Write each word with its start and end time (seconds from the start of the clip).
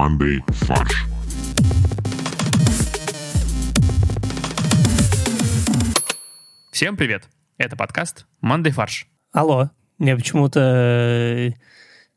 командой 0.00 0.42
«Фарш». 0.48 1.04
Всем 6.72 6.96
привет! 6.96 7.28
Это 7.58 7.76
подкаст 7.76 8.24
«Мандай 8.40 8.72
фарш». 8.72 9.06
Алло, 9.30 9.68
мне 9.98 10.16
почему-то... 10.16 11.52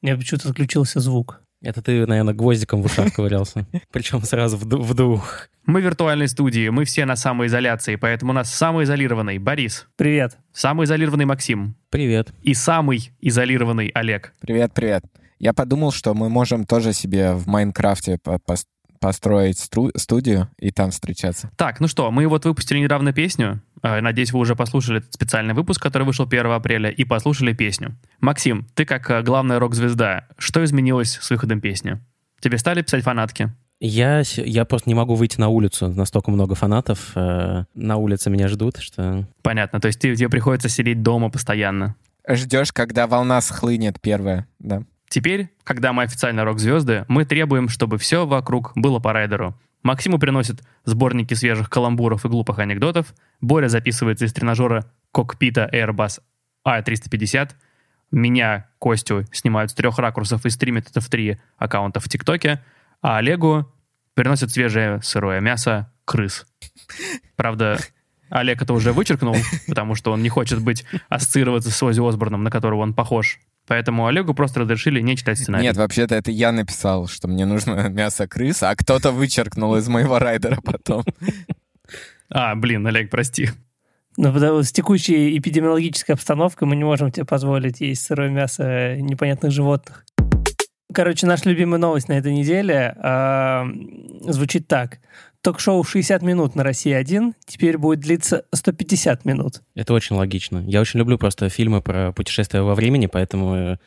Мне 0.01 0.15
почему-то 0.15 0.47
отключился 0.47 1.01
звук. 1.01 1.42
Это 1.63 1.81
ты, 1.81 2.05
наверное, 2.05 2.33
гвоздиком 2.33 2.81
в 2.81 2.85
ушах 2.85 3.13
ковырялся. 3.13 3.65
Причем 3.91 4.21
сразу 4.21 4.57
в, 4.57 4.63
в 4.65 4.93
двух. 4.93 5.47
Мы 5.65 5.79
в 5.79 5.83
виртуальной 5.85 6.27
студии, 6.27 6.67
мы 6.67 6.83
все 6.83 7.05
на 7.05 7.15
самоизоляции, 7.15 7.95
поэтому 7.95 8.31
у 8.31 8.35
нас 8.35 8.53
самоизолированный 8.53 9.37
Борис, 9.37 9.87
Привет. 9.95 10.37
самоизолированный 10.51 11.23
Максим 11.25 11.75
Привет. 11.89 12.33
и 12.41 12.53
самый 12.53 13.11
изолированный 13.21 13.87
Олег. 13.93 14.33
Привет, 14.41 14.73
привет. 14.73 15.05
Я 15.39 15.53
подумал, 15.53 15.91
что 15.93 16.13
мы 16.13 16.29
можем 16.29 16.65
тоже 16.65 16.91
себе 16.91 17.31
в 17.33 17.47
Майнкрафте 17.47 18.17
по- 18.21 18.39
пос- 18.45 18.65
построить 19.03 19.57
стру- 19.57 19.91
студию 19.97 20.49
и 20.57 20.71
там 20.71 20.91
встречаться. 20.91 21.49
Так, 21.57 21.79
ну 21.81 21.87
что, 21.87 22.09
мы 22.09 22.25
вот 22.27 22.45
выпустили 22.45 22.79
недавно 22.79 23.11
песню. 23.13 23.61
Э, 23.81 23.99
Надеюсь, 23.99 24.31
вы 24.31 24.39
уже 24.39 24.55
послушали 24.55 24.99
этот 24.99 25.13
специальный 25.13 25.53
выпуск, 25.53 25.81
который 25.81 26.03
вышел 26.03 26.25
1 26.25 26.45
апреля, 26.51 26.89
и 26.89 27.03
послушали 27.03 27.53
песню. 27.53 27.95
Максим, 28.21 28.65
ты 28.75 28.85
как 28.85 29.09
э, 29.11 29.21
главная 29.21 29.59
рок-звезда, 29.59 30.27
что 30.37 30.63
изменилось 30.63 31.17
с 31.21 31.29
выходом 31.29 31.59
песни? 31.61 31.99
Тебе 32.39 32.57
стали 32.57 32.81
писать 32.81 33.03
фанатки? 33.03 33.51
Я, 33.81 34.23
я 34.37 34.63
просто 34.63 34.89
не 34.89 34.95
могу 34.95 35.15
выйти 35.15 35.39
на 35.41 35.49
улицу. 35.49 35.89
Настолько 35.89 36.31
много 36.31 36.55
фанатов. 36.55 37.11
э, 37.15 37.65
на 37.73 37.97
улице 37.97 38.29
меня 38.29 38.47
ждут, 38.47 38.77
что... 38.77 39.27
Понятно, 39.41 39.81
то 39.81 39.87
есть 39.87 39.99
ты- 39.99 40.15
тебе 40.15 40.29
приходится 40.29 40.69
сидеть 40.69 41.01
дома 41.03 41.29
постоянно. 41.29 41.95
Ждешь, 42.25 42.71
когда 42.71 43.05
волна 43.07 43.41
схлынет 43.41 43.99
первая, 43.99 44.47
да? 44.59 44.83
Теперь, 45.13 45.49
когда 45.63 45.93
мы 45.93 46.01
официально 46.01 46.43
рок-звезды, 46.43 47.05
мы 47.07 47.23
требуем, 47.23 47.69
чтобы 47.69 47.99
все 47.99 48.25
вокруг 48.25 48.71
было 48.73 48.97
по 48.97 49.13
райдеру. 49.13 49.53
Максиму 49.83 50.17
приносят 50.17 50.63
сборники 50.85 51.35
свежих 51.35 51.69
каламбуров 51.69 52.25
и 52.25 52.29
глупых 52.29 52.57
анекдотов, 52.57 53.13
Боря 53.39 53.67
записывается 53.67 54.25
из 54.25 54.33
тренажера 54.33 54.91
кокпита 55.11 55.69
Airbus 55.71 56.19
A350, 56.67 57.51
меня, 58.09 58.71
Костю, 58.79 59.27
снимают 59.31 59.69
с 59.69 59.75
трех 59.75 59.99
ракурсов 59.99 60.47
и 60.47 60.49
стримят 60.49 60.89
это 60.89 60.99
в 60.99 61.07
три 61.09 61.37
аккаунта 61.57 61.99
в 61.99 62.09
ТикТоке, 62.09 62.63
а 63.03 63.17
Олегу 63.17 63.71
приносят 64.15 64.49
свежее 64.49 64.99
сырое 65.03 65.41
мясо 65.41 65.93
крыс. 66.05 66.47
Правда, 67.35 67.77
Олег 68.31 68.63
это 68.63 68.73
уже 68.73 68.93
вычеркнул, 68.93 69.35
потому 69.67 69.93
что 69.93 70.11
он 70.11 70.23
не 70.23 70.29
хочет 70.29 70.59
быть 70.59 70.85
ассоциироваться 71.07 71.69
с 71.69 71.83
Ози 71.83 72.01
Осборном, 72.01 72.43
на 72.43 72.49
которого 72.49 72.81
он 72.81 72.95
похож. 72.95 73.37
Поэтому 73.67 74.07
Олегу 74.07 74.33
просто 74.33 74.61
разрешили 74.61 74.99
не 74.99 75.15
читать 75.15 75.39
сценарий. 75.39 75.63
Нет, 75.63 75.77
вообще-то 75.77 76.15
это 76.15 76.31
я 76.31 76.51
написал, 76.51 77.07
что 77.07 77.27
мне 77.27 77.45
нужно 77.45 77.87
мясо 77.89 78.27
крыс, 78.27 78.61
а 78.63 78.75
кто-то 78.75 79.11
вычеркнул 79.11 79.75
из 79.75 79.87
моего 79.87 80.19
райдера 80.19 80.59
потом. 80.63 81.03
А, 82.35 82.55
блин, 82.55 82.87
Олег, 82.87 83.11
прости. 83.11 83.51
Но 84.17 84.33
потому 84.33 84.61
что 84.61 84.69
с 84.69 84.71
текущей 84.71 85.37
эпидемиологической 85.37 86.15
обстановкой 86.15 86.67
мы 86.67 86.75
не 86.75 86.83
можем 86.83 87.11
тебе 87.11 87.25
позволить 87.25 87.79
есть 87.79 88.03
сырое 88.03 88.29
мясо 88.29 88.95
непонятных 88.95 89.51
животных. 89.51 90.03
Короче, 90.91 91.27
наша 91.27 91.49
любимая 91.49 91.79
новость 91.79 92.07
на 92.07 92.13
этой 92.13 92.33
неделе 92.33 92.95
а, 92.97 93.67
звучит 94.21 94.67
так. 94.67 94.99
Ток-шоу 95.43 95.81
«60 95.83 96.23
минут» 96.23 96.55
на 96.55 96.63
России 96.63 96.93
1 96.93 97.33
теперь 97.45 97.77
будет 97.77 97.99
длиться 97.99 98.45
150 98.53 99.25
минут. 99.25 99.61
Это 99.75 99.93
очень 99.93 100.15
логично. 100.15 100.63
Я 100.65 100.79
очень 100.79 100.99
люблю 100.99 101.17
просто 101.17 101.49
фильмы 101.49 101.81
про 101.81 102.13
путешествия 102.13 102.61
во 102.61 102.75
времени, 102.75 103.07
поэтому 103.07 103.53
э, 103.53 103.77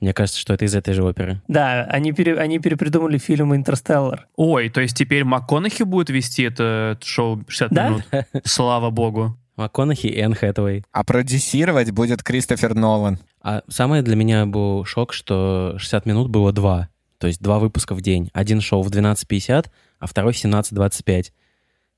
мне 0.00 0.12
кажется, 0.12 0.40
что 0.40 0.52
это 0.54 0.64
из 0.64 0.74
этой 0.74 0.92
же 0.94 1.04
оперы. 1.04 1.40
Да, 1.46 1.84
они, 1.84 2.10
пере- 2.10 2.36
они 2.36 2.58
перепридумали 2.58 3.18
фильм 3.18 3.54
«Интерстеллар». 3.54 4.26
Ой, 4.34 4.70
то 4.70 4.80
есть 4.80 4.96
теперь 4.96 5.22
МакКонахи 5.22 5.84
будет 5.84 6.10
вести 6.10 6.42
это 6.42 6.98
шоу 7.00 7.44
60 7.46 7.70
Да? 7.72 7.88
минут? 7.88 8.02
Слава 8.44 8.90
богу. 8.90 9.38
МакКонахи 9.54 10.08
и 10.08 10.18
Энн 10.18 10.34
Хэтэуэй. 10.34 10.82
А 10.90 11.04
продюсировать 11.04 11.92
будет 11.92 12.24
Кристофер 12.24 12.74
Нолан. 12.74 13.20
А 13.40 13.62
самое 13.68 14.02
для 14.02 14.16
меня 14.16 14.46
был 14.46 14.84
шок, 14.84 15.12
что 15.12 15.76
60 15.78 16.06
минут 16.06 16.28
было 16.28 16.50
два. 16.52 16.88
То 17.18 17.28
есть 17.28 17.40
два 17.40 17.60
выпуска 17.60 17.94
в 17.94 18.00
день. 18.00 18.30
Один 18.32 18.60
шоу 18.60 18.82
в 18.82 18.88
12.50, 18.90 19.66
а 20.02 20.06
второй 20.08 20.32
в 20.32 20.44
17.25. 20.44 21.26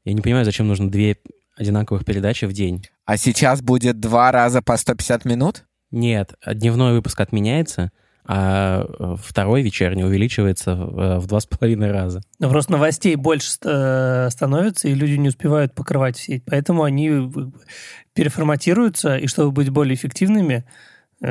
Я 0.04 0.12
не 0.12 0.20
понимаю, 0.20 0.44
зачем 0.44 0.69
нужно 0.69 0.91
две 0.91 1.16
одинаковых 1.56 2.04
передачи 2.04 2.44
в 2.44 2.53
день. 2.53 2.87
А 3.06 3.16
сейчас 3.16 3.62
будет 3.62 3.98
два 3.98 4.31
раза 4.31 4.60
по 4.60 4.76
150 4.76 5.25
минут? 5.25 5.65
Нет, 5.91 6.34
дневной 6.47 6.93
выпуск 6.93 7.19
отменяется, 7.19 7.93
а 8.26 8.84
э, 8.87 9.16
второй 9.22 9.62
вечерний 9.62 10.04
увеличивается 10.04 10.76
в 10.76 11.00
э, 11.00 11.19
в 11.19 11.26
два 11.26 11.41
с 11.41 11.47
половиной 11.47 11.93
раза. 11.93 12.20
Но 12.38 12.50
просто 12.50 12.72
новостей 12.72 13.16
больше 13.16 13.56
э, 13.62 14.28
становится, 14.31 14.88
и 14.88 14.94
люди 14.94 15.14
не 15.14 15.28
успевают 15.28 15.75
покрывать 15.75 16.19
все. 16.19 16.43
Поэтому 16.44 16.82
они 16.82 17.31
переформатируются, 18.12 19.16
и 19.16 19.26
чтобы 19.28 19.50
быть 19.50 19.70
более 19.70 19.94
эффективными, 19.94 20.64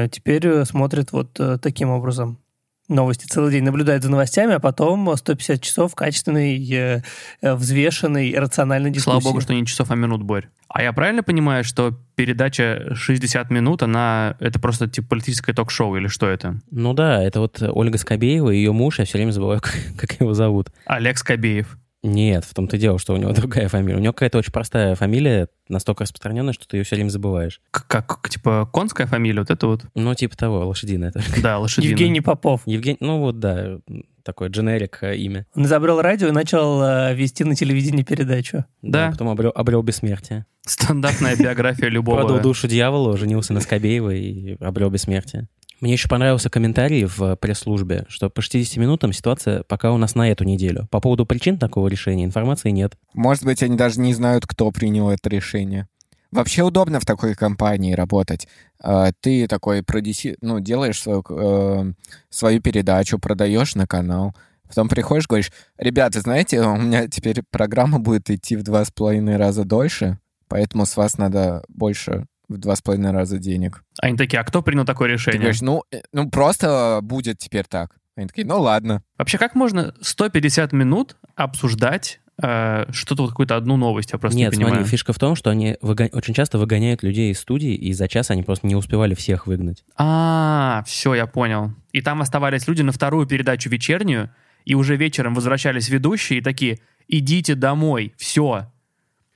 теперь 0.10 0.66
смотрят 0.66 1.12
вот 1.12 1.40
таким 1.62 1.92
образом. 1.92 2.43
Новости 2.90 3.26
целый 3.26 3.52
день 3.52 3.64
наблюдают 3.64 4.04
за 4.04 4.12
новостями, 4.12 4.54
а 4.54 4.60
потом 4.60 5.16
150 5.16 5.62
часов 5.62 5.96
качественной, 5.96 6.58
э, 6.70 7.02
э, 7.42 7.54
взвешенной, 7.54 8.36
рациональной 8.38 8.92
дискуссии. 8.92 9.22
Слава 9.22 9.24
богу, 9.24 9.42
что 9.42 9.54
не 9.54 9.66
часов, 9.66 9.90
а 9.90 9.96
минут, 9.96 10.24
Борь. 10.24 10.50
А 10.68 10.84
я 10.84 10.92
правильно 10.92 11.24
понимаю, 11.24 11.64
что 11.64 11.98
передача 12.16 12.94
60 12.94 13.52
минут, 13.52 13.84
она 13.84 14.36
это 14.40 14.60
просто 14.60 14.88
типа 14.88 15.10
политическое 15.10 15.54
ток-шоу 15.54 15.96
или 15.96 16.08
что 16.08 16.28
это? 16.28 16.60
Ну 16.72 16.94
да, 16.94 17.24
это 17.24 17.40
вот 17.40 17.62
Ольга 17.62 17.98
Скобеева 17.98 18.50
и 18.50 18.58
ее 18.58 18.74
муж, 18.74 19.00
я 19.00 19.06
все 19.06 19.18
время 19.18 19.32
забываю, 19.32 19.62
как, 19.62 19.78
как 19.98 20.20
его 20.20 20.34
зовут. 20.34 20.70
Олег 20.86 21.18
Скобеев. 21.18 21.78
Нет, 22.04 22.44
в 22.44 22.54
том-то 22.54 22.76
и 22.76 22.80
дело, 22.80 23.00
что 23.00 23.14
у 23.14 23.18
него 23.18 23.32
другая 23.34 23.70
фамилия. 23.70 23.96
У 23.98 24.00
него 24.02 24.14
какая-то 24.14 24.38
очень 24.38 24.52
простая 24.52 24.96
фамилия, 24.96 25.48
настолько 25.70 26.04
распространенная, 26.04 26.54
что 26.54 26.68
ты 26.68 26.78
ее 26.78 26.84
все 26.84 26.96
время 26.96 27.10
забываешь. 27.10 27.62
К- 27.72 27.88
Как, 27.88 28.30
типа, 28.30 28.70
конская 28.74 29.08
фамилия, 29.08 29.40
вот 29.40 29.50
это 29.50 29.68
вот? 29.68 29.86
Ну, 29.96 30.14
типа 30.14 30.38
того, 30.38 30.68
лошадиная 30.68 31.12
только. 31.12 31.42
Да, 31.42 31.58
лошадиная. 31.60 31.92
Евгений 31.92 32.22
Попов. 32.22 32.62
Евгений, 32.66 32.98
ну 33.00 33.20
вот, 33.20 33.40
да, 33.40 33.78
такое 34.24 34.50
дженерик 34.50 35.00
э, 35.02 35.16
имя. 35.18 35.46
Он 35.56 35.66
изобрел 35.66 36.02
радио 36.02 36.28
и 36.28 36.32
начал 36.32 36.82
э, 36.84 37.14
вести 37.16 37.44
на 37.44 37.56
телевидении 37.56 38.04
передачу. 38.04 38.66
Да. 38.82 39.12
Потом 39.12 39.30
обрел, 39.30 39.52
обрел 39.56 39.82
бессмертие. 39.82 40.46
Стандартная 40.66 41.36
биография 41.36 41.88
любого. 41.90 42.22
Продал 42.22 42.40
душу 42.42 42.68
дьяволу, 42.68 43.18
женился 43.18 43.54
на 43.54 43.60
Скобеевой 43.62 44.20
и 44.20 44.58
обрел 44.64 44.90
бессмертие. 44.90 45.48
Мне 45.82 45.94
еще 45.94 46.08
понравился 46.08 46.50
комментарий 46.50 47.06
в 47.06 47.36
пресс-службе, 47.36 48.06
что 48.08 48.30
по 48.30 48.42
60 48.42 48.78
минутам 48.78 49.12
ситуация 49.12 49.64
пока 49.64 49.92
у 49.92 49.98
нас 49.98 50.16
на 50.16 50.32
эту 50.32 50.44
неделю. 50.44 50.88
По 50.92 51.00
поводу 51.02 51.26
причин 51.26 51.58
такого 51.58 51.88
решения 51.88 52.24
информации 52.24 52.70
нет. 52.70 52.98
Может 53.14 53.44
быть, 53.44 53.62
они 53.64 53.76
даже 53.76 54.00
не 54.00 54.14
знают, 54.14 54.46
кто 54.48 54.72
принял 54.72 55.10
это 55.10 55.30
решение. 55.30 55.88
Вообще 56.32 56.64
удобно 56.64 57.00
в 57.00 57.06
такой 57.06 57.36
компании 57.36 57.94
работать. 57.94 58.48
Э, 58.84 59.12
Ты 59.20 59.48
такой 59.48 59.84
продюси... 59.84 60.36
ну, 60.42 60.60
делаешь 60.60 61.00
свою, 61.00 61.24
э, 61.30 61.94
свою 62.30 62.60
передачу, 62.60 63.20
продаешь 63.20 63.76
на 63.76 63.86
канал. 63.86 64.34
Потом 64.68 64.90
приходишь, 64.90 65.28
говоришь, 65.28 65.52
ребята, 65.78 66.22
знаете, 66.22 66.62
у 66.62 66.78
меня 66.78 67.08
теперь 67.08 67.44
программа 67.52 68.00
будет 68.00 68.32
идти 68.32 68.56
в 68.56 68.64
два 68.64 68.84
с 68.84 68.90
половиной 68.90 69.38
раза 69.38 69.64
дольше, 69.64 70.18
поэтому 70.48 70.88
с 70.88 70.98
вас 70.98 71.20
надо 71.20 71.64
больше 71.68 72.26
в 72.50 72.58
два 72.58 72.76
с 72.76 72.82
половиной 72.82 73.12
раза 73.12 73.38
денег. 73.38 73.84
Они 74.00 74.18
такие, 74.18 74.40
а 74.40 74.44
кто 74.44 74.62
принял 74.62 74.86
такое 74.86 75.08
Ты 75.10 75.14
решение? 75.14 75.40
говоришь, 75.42 75.62
ну, 75.62 75.84
э, 75.92 76.02
ну 76.12 76.30
просто 76.30 77.00
будет 77.02 77.38
теперь 77.40 77.66
так. 77.66 77.96
Они 78.16 78.28
такие, 78.28 78.46
ну 78.46 78.60
ладно. 78.60 79.02
Вообще, 79.18 79.38
как 79.38 79.56
можно 79.56 79.94
150 80.02 80.72
минут 80.74 81.16
обсуждать 81.36 82.20
э, 82.42 82.86
что-то, 82.92 83.24
вот 83.24 83.30
какую-то 83.30 83.56
одну 83.56 83.76
новость? 83.78 84.12
Я 84.12 84.20
просто 84.20 84.38
нет, 84.38 84.52
не 84.52 84.58
понимаю. 84.58 84.76
смотри, 84.76 84.92
фишка 84.92 85.14
в 85.14 85.20
том, 85.20 85.36
что 85.36 85.50
они 85.50 85.78
выго- 85.82 86.10
очень 86.12 86.34
часто 86.34 86.58
выгоняют 86.60 87.02
людей 87.02 87.32
из 87.32 87.40
студии, 87.40 87.74
и 87.74 87.92
за 87.94 88.08
час 88.08 88.30
они 88.30 88.44
просто 88.44 88.68
не 88.68 88.76
успевали 88.76 89.16
всех 89.16 89.48
выгнать. 89.48 89.84
А, 89.98 90.84
все, 90.86 91.16
я 91.16 91.26
понял. 91.26 91.72
И 91.92 92.02
там 92.02 92.22
оставались 92.22 92.68
люди 92.68 92.82
на 92.82 92.92
вторую 92.92 93.26
передачу 93.26 93.70
вечернюю, 93.70 94.30
и 94.66 94.76
уже 94.76 94.96
вечером 94.96 95.34
возвращались 95.34 95.90
ведущие 95.90 96.40
и 96.40 96.42
такие, 96.42 96.80
идите 97.08 97.56
домой, 97.56 98.14
все. 98.18 98.72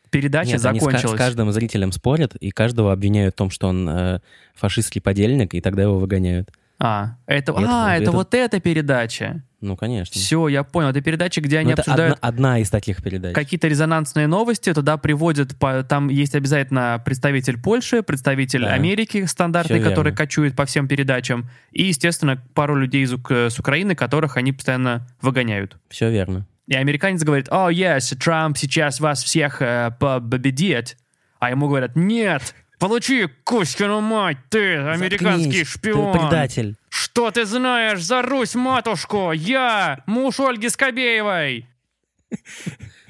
Передача 0.10 0.52
Нет, 0.52 0.66
они 0.66 0.80
с 0.80 0.84
закончилась. 0.84 1.16
с 1.16 1.18
каждым 1.18 1.52
зрителем 1.52 1.92
спорят, 1.92 2.36
и 2.36 2.52
каждого 2.52 2.92
обвиняют 2.94 3.36
в 3.36 3.38
том, 3.38 3.50
что 3.50 3.68
он 3.68 3.88
э, 3.90 4.20
фашистский 4.56 5.02
подельник, 5.02 5.54
и 5.54 5.62
тогда 5.62 5.84
его 5.84 6.00
выгоняют. 6.00 6.50
А, 6.80 7.16
это, 7.26 7.54
И 7.54 7.64
а, 7.68 7.96
это, 7.96 8.04
это- 8.04 8.12
вот 8.12 8.34
эта 8.36 8.60
передача. 8.60 9.44
Ну, 9.62 9.76
конечно. 9.76 10.14
Все, 10.14 10.48
я 10.50 10.64
понял. 10.64 10.90
Это 10.90 11.02
передача, 11.02 11.42
где 11.42 11.58
они 11.58 11.70
Ну, 11.70 11.74
это 11.74 11.82
обсуждают 11.82 12.18
одна, 12.22 12.28
одна 12.28 12.60
из 12.60 12.70
таких 12.70 13.02
передач. 13.02 13.34
какие-то 13.34 13.68
резонансные 13.68 14.28
новости, 14.28 14.72
туда 14.72 14.98
приводят, 14.98 15.58
по- 15.58 15.82
там 15.84 16.10
есть 16.10 16.36
обязательно 16.36 17.02
представитель 17.04 17.60
Польши, 17.60 18.04
представитель 18.04 18.62
Да. 18.62 18.74
Америки 18.74 19.26
стандартный, 19.26 19.80
Всё 19.80 19.90
который 19.90 20.10
верно. 20.12 20.18
кочует 20.18 20.56
по 20.56 20.66
всем 20.68 20.88
передачам, 20.88 21.50
и, 21.72 21.86
естественно, 21.86 22.40
пару 22.54 22.76
людей 22.76 23.02
из, 23.04 23.12
с 23.12 23.60
Украины, 23.60 23.96
которых 23.96 24.38
они 24.38 24.54
постоянно 24.54 25.08
выгоняют. 25.24 25.78
Все 25.90 26.12
верно. 26.12 26.46
И 26.68 26.76
американец 26.76 27.24
говорит, 27.24 27.48
о, 27.50 27.72
yes, 27.72 28.16
Трамп 28.16 28.58
сейчас 28.58 29.00
вас 29.00 29.24
всех 29.24 29.62
э, 29.62 29.92
победит. 30.00 30.98
А 31.40 31.50
ему 31.50 31.68
говорят, 31.70 31.96
нет, 31.96 32.54
получи, 32.78 33.28
Кузькину 33.44 34.02
мать, 34.02 34.38
ты 34.50 34.76
американский 34.76 35.64
Заткнись, 35.64 35.68
шпион. 35.68 36.14
Ты 36.14 36.20
предатель. 36.20 36.76
Что 36.90 37.32
ты 37.32 37.46
знаешь 37.46 38.04
за 38.04 38.22
Русь, 38.22 38.56
матушку? 38.56 39.32
Я 39.32 40.04
муж 40.08 40.40
Ольги 40.40 40.68
Скобеевой. 40.68 41.68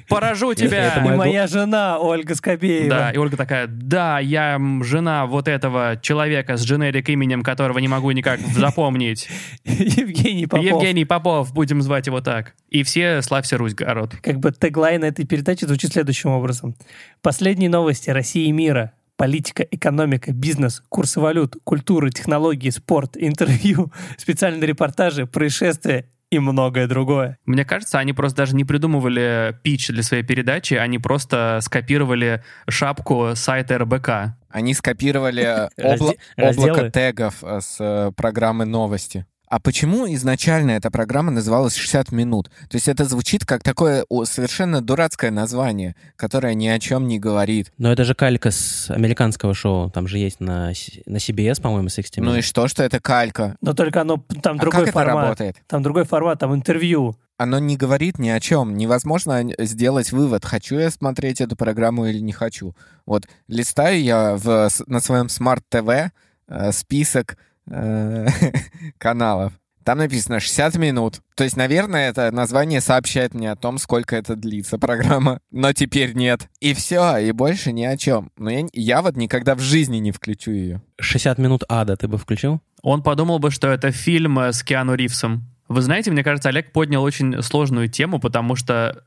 Поражу 0.08 0.54
тебя. 0.54 0.94
это 0.94 1.00
И 1.06 1.16
моя 1.16 1.48
жена 1.48 2.00
Ольга 2.00 2.36
Скобеева. 2.36 2.90
Да, 2.90 3.12
и 3.12 3.18
Ольга 3.18 3.38
такая, 3.38 3.68
да, 3.68 4.20
я 4.20 4.60
жена 4.82 5.26
вот 5.26 5.48
этого 5.48 6.00
человека 6.02 6.58
с 6.58 6.66
дженерик 6.66 7.10
именем, 7.10 7.44
которого 7.44 7.80
не 7.80 7.88
могу 7.88 8.12
никак 8.12 8.40
запомнить. 8.56 9.28
Евгений 9.66 10.48
Попов. 10.48 10.66
Евгений 10.66 11.06
Попов, 11.06 11.54
будем 11.54 11.82
звать 11.82 12.08
его 12.08 12.22
так. 12.22 12.56
И 12.70 12.84
все 12.84 13.22
«Славься, 13.22 13.58
Русь, 13.58 13.76
город». 13.76 14.16
Как 14.22 14.40
бы 14.40 14.52
теглайн 14.52 15.04
этой 15.04 15.26
передачи 15.26 15.66
звучит 15.66 15.94
следующим 15.94 16.30
образом. 16.30 16.76
Последние 17.22 17.70
новости 17.70 18.10
России 18.10 18.48
и 18.48 18.52
мира. 18.52 18.94
Политика, 19.18 19.64
экономика, 19.64 20.32
бизнес, 20.32 20.84
курсы 20.90 21.20
валют, 21.20 21.56
культура, 21.64 22.12
технологии, 22.12 22.70
спорт, 22.70 23.18
интервью, 23.18 23.92
специальные 24.18 24.68
репортажи, 24.68 25.26
происшествия 25.26 26.06
и 26.30 26.40
многое 26.40 26.88
другое. 26.88 27.38
Мне 27.46 27.64
кажется, 27.66 28.00
они 28.00 28.14
просто 28.14 28.38
даже 28.38 28.56
не 28.56 28.66
придумывали 28.66 29.58
пич 29.64 29.88
для 29.88 30.04
своей 30.04 30.24
передачи, 30.24 30.74
они 30.74 31.00
просто 31.00 31.60
скопировали 31.62 32.44
шапку 32.70 33.32
сайта 33.36 33.78
РБК. 33.78 34.10
Они 34.50 34.74
скопировали 34.74 35.70
обла- 35.78 36.18
облако 36.38 36.90
тегов 36.90 37.44
э, 37.44 37.60
с 37.62 37.78
э, 37.80 38.12
программы 38.16 38.66
новости. 38.66 39.26
А 39.50 39.60
почему 39.60 40.06
изначально 40.14 40.72
эта 40.72 40.92
программа 40.92 41.32
называлась 41.32 41.76
60 41.76 42.12
минут? 42.12 42.50
То 42.70 42.76
есть 42.76 42.90
это 42.90 43.06
звучит 43.06 43.46
как 43.46 43.64
такое 43.64 44.06
совершенно 44.26 44.82
дурацкое 44.82 45.32
название, 45.32 45.96
которое 46.18 46.54
ни 46.54 46.68
о 46.68 46.80
чем 46.80 47.08
не 47.08 47.18
говорит. 47.18 47.72
Но 47.78 47.92
это 47.92 48.04
же 48.04 48.14
калька 48.14 48.52
с 48.52 48.92
американского 48.92 49.54
шоу. 49.54 49.90
Там 49.90 50.08
же 50.08 50.18
есть 50.18 50.42
на, 50.42 50.74
на 51.06 51.18
CBS, 51.18 51.62
по-моему, 51.62 51.88
60 51.88 52.18
Ну 52.18 52.36
и 52.36 52.42
что, 52.42 52.68
что 52.68 52.84
это 52.84 53.00
калька? 53.00 53.56
Но 53.62 53.74
только 53.74 54.02
оно, 54.02 54.22
там 54.42 54.58
а 54.58 54.60
другой 54.60 54.82
как 54.82 54.90
это 54.90 54.92
формат. 54.92 55.24
работает? 55.24 55.56
Там 55.68 55.82
другой 55.82 56.04
формат, 56.04 56.40
там 56.40 56.54
интервью. 56.54 57.16
Оно 57.38 57.60
не 57.60 57.78
говорит 57.78 58.20
ни 58.20 58.30
о 58.30 58.42
чем. 58.42 58.76
Невозможно 58.76 59.46
сделать 59.60 60.12
вывод, 60.12 60.44
хочу 60.44 60.78
я 60.78 60.92
смотреть 60.92 61.40
эту 61.40 61.56
программу 61.56 62.08
или 62.08 62.20
не 62.20 62.34
хочу. 62.34 62.76
Вот 63.06 63.28
листаю 63.48 64.02
я 64.02 64.36
в, 64.36 64.70
на 64.88 65.00
своем 65.00 65.30
смарт-ТВ 65.30 66.12
э, 66.48 66.72
список 66.74 67.38
каналов. 68.98 69.54
Там 69.88 70.00
написано 70.00 70.42
60 70.42 70.76
минут. 70.76 71.22
То 71.36 71.46
есть, 71.46 71.56
наверное, 71.56 72.10
это 72.10 72.30
название 72.32 72.82
сообщает 72.82 73.34
мне 73.34 73.50
о 73.50 73.56
том, 73.56 73.78
сколько 73.78 74.18
это 74.18 74.36
длится 74.36 74.78
программа. 74.80 75.40
Но 75.50 75.72
теперь 75.72 76.14
нет. 76.14 76.50
И 76.60 76.74
все, 76.74 77.16
и 77.16 77.32
больше 77.32 77.72
ни 77.72 77.86
о 77.86 77.96
чем. 77.96 78.30
Но 78.38 78.50
я, 78.50 78.66
я 78.74 79.02
вот 79.02 79.16
никогда 79.16 79.56
в 79.56 79.62
жизни 79.62 79.96
не 79.98 80.12
включу 80.12 80.52
ее. 80.52 80.82
60 81.00 81.38
минут 81.38 81.64
ада 81.70 81.96
ты 81.96 82.10
бы 82.10 82.18
включил? 82.18 82.62
Он 82.82 83.02
подумал 83.02 83.40
бы, 83.40 83.50
что 83.50 83.70
это 83.70 83.92
фильм 83.92 84.38
э, 84.40 84.52
с 84.52 84.62
Киану 84.62 84.94
Ривзом. 84.94 85.48
Вы 85.70 85.82
знаете, 85.82 86.12
мне 86.12 86.22
кажется, 86.22 86.50
Олег 86.50 86.74
поднял 86.74 87.02
очень 87.02 87.42
сложную 87.42 87.88
тему, 87.88 88.20
потому 88.20 88.58
что 88.58 89.06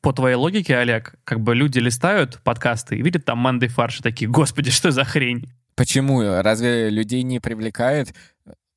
по 0.00 0.14
твоей 0.14 0.36
логике, 0.36 0.76
Олег, 0.76 1.16
как 1.24 1.40
бы 1.40 1.54
люди 1.54 1.78
листают 1.78 2.40
подкасты 2.44 2.96
и 2.96 3.02
видят 3.02 3.26
там 3.26 3.36
манды 3.36 3.68
фарш 3.68 4.00
и 4.00 4.02
такие, 4.02 4.30
господи, 4.30 4.70
что 4.70 4.90
за 4.90 5.04
хрень? 5.04 5.50
Почему? 5.76 6.20
Разве 6.42 6.88
людей 6.90 7.22
не 7.22 7.40
привлекает 7.40 8.14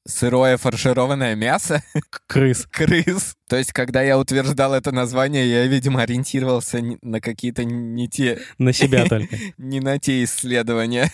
сырое 0.05 0.57
фаршированное 0.57 1.35
мясо? 1.35 1.83
Крыс. 2.27 2.65
крыс. 2.71 3.35
То 3.49 3.57
есть, 3.57 3.73
когда 3.73 4.01
я 4.01 4.17
утверждал 4.17 4.73
это 4.73 4.91
название, 4.91 5.49
я, 5.49 5.67
видимо, 5.67 6.01
ориентировался 6.01 6.81
не- 6.81 6.97
на 7.01 7.19
какие-то 7.21 7.63
не 7.65 8.07
те, 8.07 8.39
На 8.57 8.73
себя 8.73 9.05
только. 9.05 9.35
не 9.57 9.79
на 9.79 9.99
те 9.99 10.23
исследования. 10.23 11.11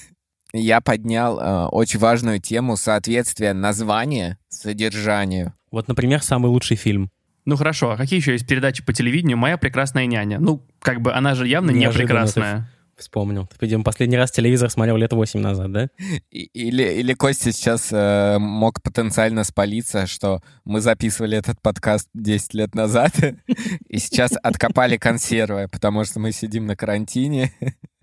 Я 0.53 0.81
поднял 0.81 1.39
э, 1.39 1.65
очень 1.69 1.99
важную 1.99 2.39
тему 2.39 2.77
соответствия 2.77 3.53
названия 3.53 4.37
содержанию. 4.49 5.53
Вот, 5.71 5.87
например, 5.87 6.21
самый 6.21 6.47
лучший 6.47 6.77
фильм. 6.77 7.09
Ну 7.45 7.55
хорошо, 7.57 7.91
а 7.91 7.97
какие 7.97 8.19
еще 8.19 8.33
есть 8.33 8.47
передачи 8.47 8.85
по 8.85 8.93
телевидению? 8.93 9.37
«Моя 9.37 9.57
прекрасная 9.57 10.05
няня». 10.05 10.39
Ну, 10.39 10.65
как 10.79 11.01
бы 11.01 11.11
она 11.13 11.35
же 11.35 11.47
явно 11.47 11.71
не 11.71 11.79
Неожиданно 11.79 12.07
прекрасная. 12.07 12.71
Вспомнил. 12.97 13.47
Ты, 13.47 13.55
видимо, 13.59 13.83
последний 13.83 14.17
раз 14.17 14.31
телевизор 14.31 14.69
смотрел 14.69 14.97
лет 14.97 15.13
8 15.13 15.39
назад, 15.39 15.71
да? 15.71 15.89
Или, 16.29 16.83
или 16.83 17.13
Костя 17.13 17.51
сейчас 17.51 17.89
э, 17.91 18.37
мог 18.39 18.81
потенциально 18.83 19.43
спалиться, 19.43 20.05
что 20.05 20.41
мы 20.63 20.79
записывали 20.79 21.37
этот 21.37 21.59
подкаст 21.61 22.09
10 22.13 22.53
лет 22.53 22.75
назад, 22.75 23.13
и 23.89 23.97
сейчас 23.97 24.33
откопали 24.43 24.97
консервы, 24.97 25.67
потому 25.71 26.03
что 26.03 26.19
мы 26.19 26.31
сидим 26.31 26.67
на 26.67 26.75
карантине. 26.75 27.51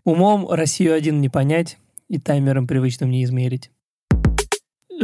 Умом 0.04 0.48
Россию 0.50 0.94
один 0.94 1.20
не 1.20 1.28
понять 1.28 1.78
и 2.08 2.18
таймером 2.18 2.66
привычным 2.66 3.10
не 3.10 3.22
измерить. 3.24 3.70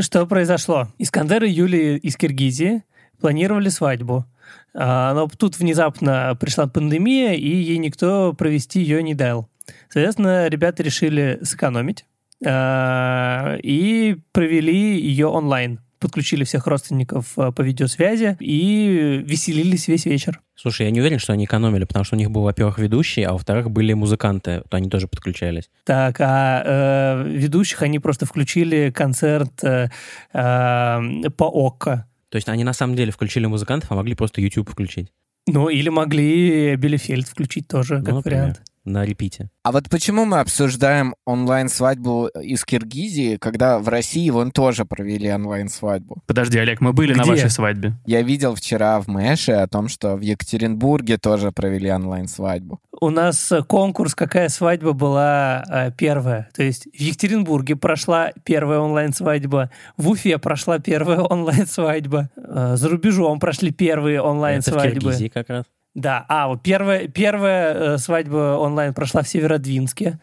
Что 0.01 0.27
произошло? 0.27 0.89
Искандер 0.99 1.45
и 1.45 1.51
Юлия 1.51 1.97
из 1.97 2.17
Киргизии 2.17 2.83
планировали 3.21 3.69
свадьбу. 3.69 4.27
А, 4.75 5.15
Но 5.15 5.29
тут 5.29 5.59
внезапно 5.59 6.37
пришла 6.39 6.67
пандемия, 6.67 7.33
и 7.33 7.49
ей 7.49 7.79
никто 7.79 8.33
провести 8.35 8.81
ее 8.81 9.03
не 9.03 9.15
дал. 9.15 9.49
Соответственно, 9.89 10.49
ребята 10.49 10.83
решили 10.83 11.39
сэкономить 11.43 12.05
а, 12.45 13.57
и 13.63 14.17
провели 14.33 15.01
ее 15.01 15.27
онлайн. 15.29 15.81
Подключили 15.99 16.45
всех 16.45 16.67
родственников 16.67 17.39
а, 17.39 17.53
по 17.53 17.63
видеосвязи 17.63 18.37
и 18.41 19.23
веселились 19.25 19.89
весь 19.89 20.05
вечер. 20.05 20.41
Слушай, 20.55 20.87
я 20.87 20.91
не 20.91 21.01
уверен, 21.01 21.19
что 21.19 21.33
они 21.33 21.45
экономили, 21.45 21.85
потому 21.85 22.05
что 22.05 22.17
у 22.17 22.19
них 22.19 22.31
был, 22.31 22.43
во-первых, 22.43 22.79
ведущий, 22.79 23.23
а 23.23 23.33
во-вторых, 23.33 23.71
были 23.71 23.93
музыканты, 23.95 24.63
то 24.69 24.77
они 24.77 24.91
тоже 24.91 25.09
подключались. 25.09 25.71
Так, 25.85 26.17
а 26.21 27.25
э, 27.25 27.29
ведущих 27.29 27.83
они 27.83 27.99
просто 27.99 28.27
включили 28.27 28.91
концерт 28.91 29.65
э, 29.65 29.89
э, 30.33 31.01
по 31.37 31.45
ОККО. 31.45 32.07
То 32.29 32.37
есть 32.37 32.49
они 32.49 32.65
на 32.65 32.73
самом 32.73 32.97
деле 32.97 33.13
включили 33.13 33.47
музыкантов, 33.47 33.91
а 33.93 33.95
могли 33.95 34.15
просто 34.15 34.41
YouTube 34.41 34.71
включить. 34.71 35.13
Ну, 35.47 35.69
или 35.69 35.89
могли 35.89 36.77
Билефельд 36.77 37.29
включить 37.29 37.69
тоже, 37.69 37.97
как 38.01 38.09
Ну, 38.09 38.17
например. 38.17 38.41
вариант. 38.41 38.63
На 38.87 39.05
репите. 39.05 39.51
А 39.65 39.73
вот 39.73 39.91
почему 39.91 40.25
мы 40.25 40.39
обсуждаем 40.39 41.17
онлайн-свадьбу 41.25 42.29
из 42.41 42.65
Киргизии, 42.65 43.37
когда 43.37 43.81
в 43.81 43.89
России 43.89 44.31
вон 44.31 44.53
тоже 44.53 44.85
провели 44.85 45.29
онлайн-свадьбу? 45.29 46.23
Подожди, 46.25 46.57
Олег, 46.57 46.81
мы 46.81 46.93
были 46.93 47.13
на 47.13 47.23
Где? 47.23 47.33
вашей 47.33 47.51
свадьбе. 47.51 47.95
Я 48.07 48.23
видел 48.23 48.55
вчера 48.55 49.01
в 49.01 49.09
Мэше 49.09 49.53
о 49.53 49.67
том, 49.67 49.89
что 49.89 50.15
в 50.15 50.21
Екатеринбурге 50.21 51.19
тоже 51.19 51.51
провели 51.51 51.91
онлайн-свадьбу. 51.91 52.81
У 53.01 53.11
нас 53.11 53.51
э, 53.51 53.65
конкурс 53.65 54.15
«Какая 54.15 54.49
свадьба 54.49 54.93
была 54.93 55.65
э, 55.69 55.91
первая?» 55.91 56.49
То 56.55 56.63
есть 56.63 56.85
в 56.85 57.01
Екатеринбурге 57.01 57.75
прошла 57.75 58.31
первая 58.45 58.79
онлайн-свадьба, 58.79 59.71
в 59.97 60.09
Уфе 60.09 60.39
прошла 60.39 60.79
первая 60.79 61.21
онлайн-свадьба, 61.23 62.31
э, 62.37 62.77
за 62.77 62.89
рубежом 62.89 63.41
прошли 63.41 63.73
первые 63.73 64.19
Это 64.19 64.25
в 64.25 64.31
онлайн-свадьбы. 64.31 65.01
Киргизии 65.01 65.29
как 65.29 65.51
раз. 65.51 65.65
Да, 65.97 66.27
а 66.29 66.49
вот 66.49 66.63
первая, 66.63 67.09
первая 67.09 67.95
э, 67.95 67.99
свадьба 67.99 68.59
онлайн 68.59 68.93
прошла 68.93 69.23
в 69.23 69.29
Северодвинске. 69.29 70.21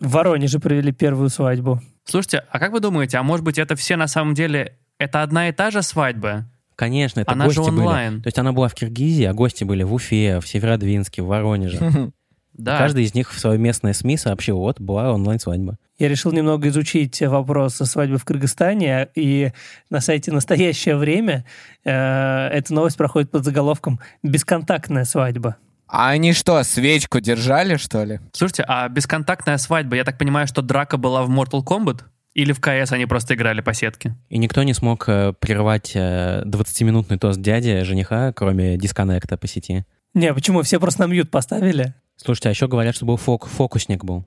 В 0.00 0.12
Воронеже 0.12 0.58
провели 0.58 0.92
первую 0.92 1.28
свадьбу. 1.28 1.78
Слушайте, 2.04 2.44
а 2.50 2.58
как 2.58 2.72
вы 2.72 2.80
думаете, 2.80 3.18
а 3.18 3.22
может 3.22 3.44
быть 3.44 3.58
это 3.58 3.76
все 3.76 3.96
на 3.96 4.06
самом 4.06 4.32
деле, 4.32 4.78
это 4.98 5.22
одна 5.22 5.50
и 5.50 5.52
та 5.52 5.70
же 5.70 5.82
свадьба? 5.82 6.46
Конечно, 6.74 7.20
это 7.20 7.32
Она 7.32 7.50
же 7.50 7.60
гости 7.60 7.68
онлайн. 7.70 8.12
были. 8.12 8.22
То 8.22 8.26
есть 8.28 8.38
она 8.38 8.52
была 8.52 8.68
в 8.68 8.74
Киргизии, 8.74 9.24
а 9.24 9.34
гости 9.34 9.62
были 9.64 9.82
в 9.82 9.92
Уфе, 9.92 10.40
в 10.40 10.48
Северодвинске, 10.48 11.20
в 11.20 11.26
Воронеже. 11.26 11.78
Да. 12.60 12.78
Каждый 12.78 13.04
из 13.04 13.14
них 13.14 13.32
в 13.32 13.38
свое 13.38 13.58
местное 13.58 13.92
СМИ 13.92 14.16
сообщил, 14.16 14.58
вот, 14.58 14.80
была 14.80 15.12
онлайн-свадьба. 15.12 15.76
Я 15.98 16.08
решил 16.08 16.32
немного 16.32 16.68
изучить 16.68 17.20
вопрос 17.20 17.76
свадьбы 17.76 18.18
в 18.18 18.24
Кыргызстане, 18.24 19.08
и 19.14 19.52
на 19.90 20.00
сайте 20.00 20.32
«Настоящее 20.32 20.96
время» 20.96 21.44
э, 21.84 21.90
эта 21.90 22.72
новость 22.72 22.96
проходит 22.96 23.30
под 23.30 23.44
заголовком 23.44 24.00
«Бесконтактная 24.22 25.04
свадьба». 25.04 25.56
А 25.86 26.10
они 26.10 26.32
что, 26.32 26.62
свечку 26.62 27.20
держали, 27.20 27.76
что 27.76 28.04
ли? 28.04 28.20
Слушайте, 28.32 28.64
а 28.66 28.88
бесконтактная 28.88 29.58
свадьба, 29.58 29.96
я 29.96 30.04
так 30.04 30.18
понимаю, 30.18 30.46
что 30.46 30.62
драка 30.62 30.96
была 30.96 31.24
в 31.24 31.30
Mortal 31.30 31.64
Kombat? 31.64 32.02
Или 32.32 32.52
в 32.52 32.60
КС 32.60 32.92
они 32.92 33.06
просто 33.06 33.34
играли 33.34 33.60
по 33.60 33.74
сетке? 33.74 34.14
И 34.28 34.38
никто 34.38 34.62
не 34.62 34.72
смог 34.72 35.08
э, 35.08 35.32
прервать 35.38 35.92
э, 35.94 36.44
20-минутный 36.44 37.18
тост 37.18 37.40
дяди 37.40 37.82
жениха, 37.82 38.32
кроме 38.32 38.76
дисконнекта 38.76 39.36
по 39.36 39.48
сети. 39.48 39.84
Не, 40.14 40.32
почему? 40.32 40.62
Все 40.62 40.78
просто 40.78 41.02
на 41.02 41.12
мьют 41.12 41.30
поставили. 41.30 41.94
Слушайте, 42.22 42.48
а 42.48 42.52
еще 42.52 42.68
говорят, 42.68 42.94
что 42.94 43.06
был 43.06 43.16
фок- 43.16 43.46
фокусник 43.46 44.04
был. 44.04 44.24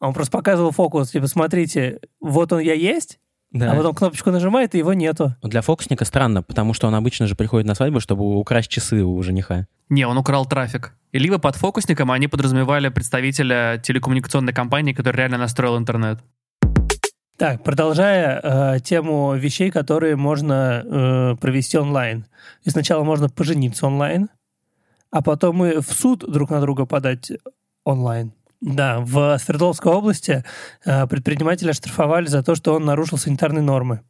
Он 0.00 0.12
просто 0.12 0.32
показывал 0.32 0.72
фокус, 0.72 1.10
типа, 1.10 1.26
смотрите, 1.26 2.00
вот 2.20 2.52
он 2.52 2.60
я 2.60 2.74
есть, 2.74 3.18
а 3.54 3.74
потом 3.74 3.94
кнопочку 3.94 4.30
нажимает, 4.30 4.74
и 4.74 4.78
его 4.78 4.92
нету. 4.94 5.34
Но 5.42 5.48
Для 5.48 5.60
фокусника 5.62 6.04
странно, 6.04 6.42
потому 6.42 6.72
что 6.74 6.86
он 6.86 6.94
обычно 6.94 7.26
же 7.26 7.34
приходит 7.34 7.66
на 7.66 7.74
свадьбу, 7.74 8.00
чтобы 8.00 8.38
украсть 8.38 8.68
часы 8.68 9.02
у 9.02 9.22
жениха. 9.22 9.66
Не, 9.88 10.06
он 10.06 10.16
украл 10.18 10.46
трафик. 10.46 10.94
И 11.12 11.18
либо 11.18 11.38
под 11.38 11.56
фокусником 11.56 12.10
они 12.10 12.28
подразумевали 12.28 12.88
представителя 12.90 13.80
телекоммуникационной 13.82 14.52
компании, 14.52 14.92
который 14.92 15.16
реально 15.16 15.38
настроил 15.38 15.76
интернет. 15.76 16.20
Так, 17.36 17.64
продолжая 17.64 18.40
э, 18.42 18.80
тему 18.80 19.34
вещей, 19.34 19.70
которые 19.70 20.14
можно 20.14 20.84
э, 20.84 21.36
провести 21.40 21.78
онлайн. 21.78 22.26
И 22.64 22.70
сначала 22.70 23.02
можно 23.02 23.30
пожениться 23.30 23.86
онлайн, 23.86 24.28
а 25.10 25.22
потом 25.22 25.64
и 25.64 25.80
в 25.80 25.92
суд 25.92 26.24
друг 26.30 26.50
на 26.50 26.60
друга 26.60 26.86
подать 26.86 27.32
онлайн. 27.84 28.32
Да, 28.60 29.00
в 29.00 29.38
Свердловской 29.38 29.92
области 29.92 30.44
э, 30.84 31.06
предпринимателя 31.06 31.70
оштрафовали 31.70 32.26
за 32.26 32.42
то, 32.42 32.54
что 32.54 32.74
он 32.74 32.84
нарушил 32.84 33.16
санитарные 33.16 33.62
нормы. 33.62 34.02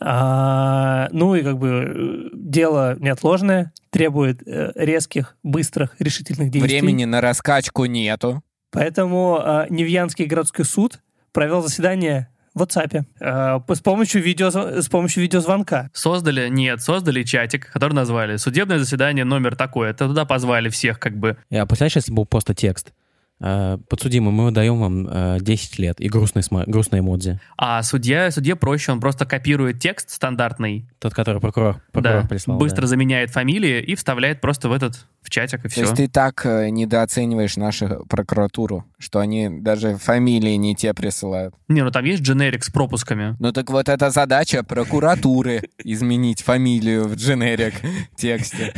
А, 0.00 1.08
ну 1.12 1.34
и 1.34 1.42
как 1.42 1.58
бы 1.58 1.68
э, 1.68 2.28
дело 2.34 2.96
неотложное, 2.98 3.72
требует 3.90 4.46
э, 4.46 4.72
резких, 4.74 5.36
быстрых, 5.42 5.96
решительных 5.98 6.50
действий. 6.50 6.80
Времени 6.80 7.04
на 7.04 7.20
раскачку 7.20 7.84
нету. 7.84 8.42
Поэтому 8.70 9.40
э, 9.40 9.66
Невьянский 9.70 10.26
городской 10.26 10.64
суд 10.64 11.00
провел 11.32 11.62
заседание 11.62 12.28
в 12.58 12.62
WhatsApp 12.62 13.04
э, 13.20 13.74
с, 13.74 13.80
помощью 13.80 14.22
видео, 14.22 14.50
с 14.50 14.88
помощью 14.88 15.22
видеозвонка. 15.22 15.90
Создали, 15.92 16.48
нет, 16.48 16.82
создали 16.82 17.22
чатик, 17.22 17.70
который 17.72 17.94
назвали 17.94 18.36
«Судебное 18.36 18.78
заседание 18.78 19.24
номер 19.24 19.56
такой». 19.56 19.90
Это 19.90 20.06
туда 20.08 20.24
позвали 20.24 20.68
всех 20.68 20.98
как 20.98 21.16
бы. 21.16 21.36
Я 21.50 21.64
представляешь, 21.66 21.96
если 21.96 22.12
был 22.12 22.26
просто 22.26 22.54
текст? 22.54 22.92
Э, 23.40 23.78
подсудимый, 23.88 24.32
мы 24.32 24.50
даем 24.50 24.80
вам 24.80 25.06
э, 25.08 25.38
10 25.40 25.78
лет 25.78 26.00
и 26.00 26.08
грустный, 26.08 26.42
сма- 26.42 26.64
грустные 26.66 27.00
эмодзи. 27.00 27.38
А 27.56 27.82
судья, 27.82 28.30
судье 28.32 28.56
проще, 28.56 28.90
он 28.90 29.00
просто 29.00 29.26
копирует 29.26 29.78
текст 29.78 30.10
стандартный, 30.10 30.88
Тот, 30.98 31.14
который 31.14 31.40
прокурор, 31.40 31.80
прокурор 31.92 32.22
да, 32.22 32.28
прислал. 32.28 32.58
быстро 32.58 32.82
да. 32.82 32.86
заменяет 32.88 33.30
фамилии 33.30 33.80
и 33.80 33.94
вставляет 33.94 34.40
просто 34.40 34.68
в 34.68 34.72
этот, 34.72 35.06
в 35.22 35.30
чатик, 35.30 35.60
и 35.60 35.62
То 35.64 35.68
все. 35.68 35.80
есть 35.82 35.94
ты 35.94 36.08
так 36.08 36.46
э, 36.46 36.70
недооцениваешь 36.70 37.56
нашу 37.56 38.06
прокуратуру, 38.08 38.84
что 38.98 39.18
они 39.18 39.48
даже 39.50 39.96
фамилии 39.96 40.54
не 40.54 40.74
те 40.74 40.94
присылают. 40.94 41.54
Не, 41.68 41.82
ну 41.82 41.90
там 41.90 42.04
есть 42.04 42.22
дженерик 42.22 42.64
с 42.64 42.70
пропусками. 42.70 43.36
Ну 43.38 43.52
так 43.52 43.68
вот 43.70 43.88
это 43.88 44.10
задача 44.10 44.62
прокуратуры 44.62 45.62
изменить 45.84 46.42
фамилию 46.42 47.04
в 47.08 47.14
дженерик 47.16 47.74
тексте. 48.16 48.72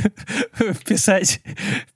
писать, 0.87 1.40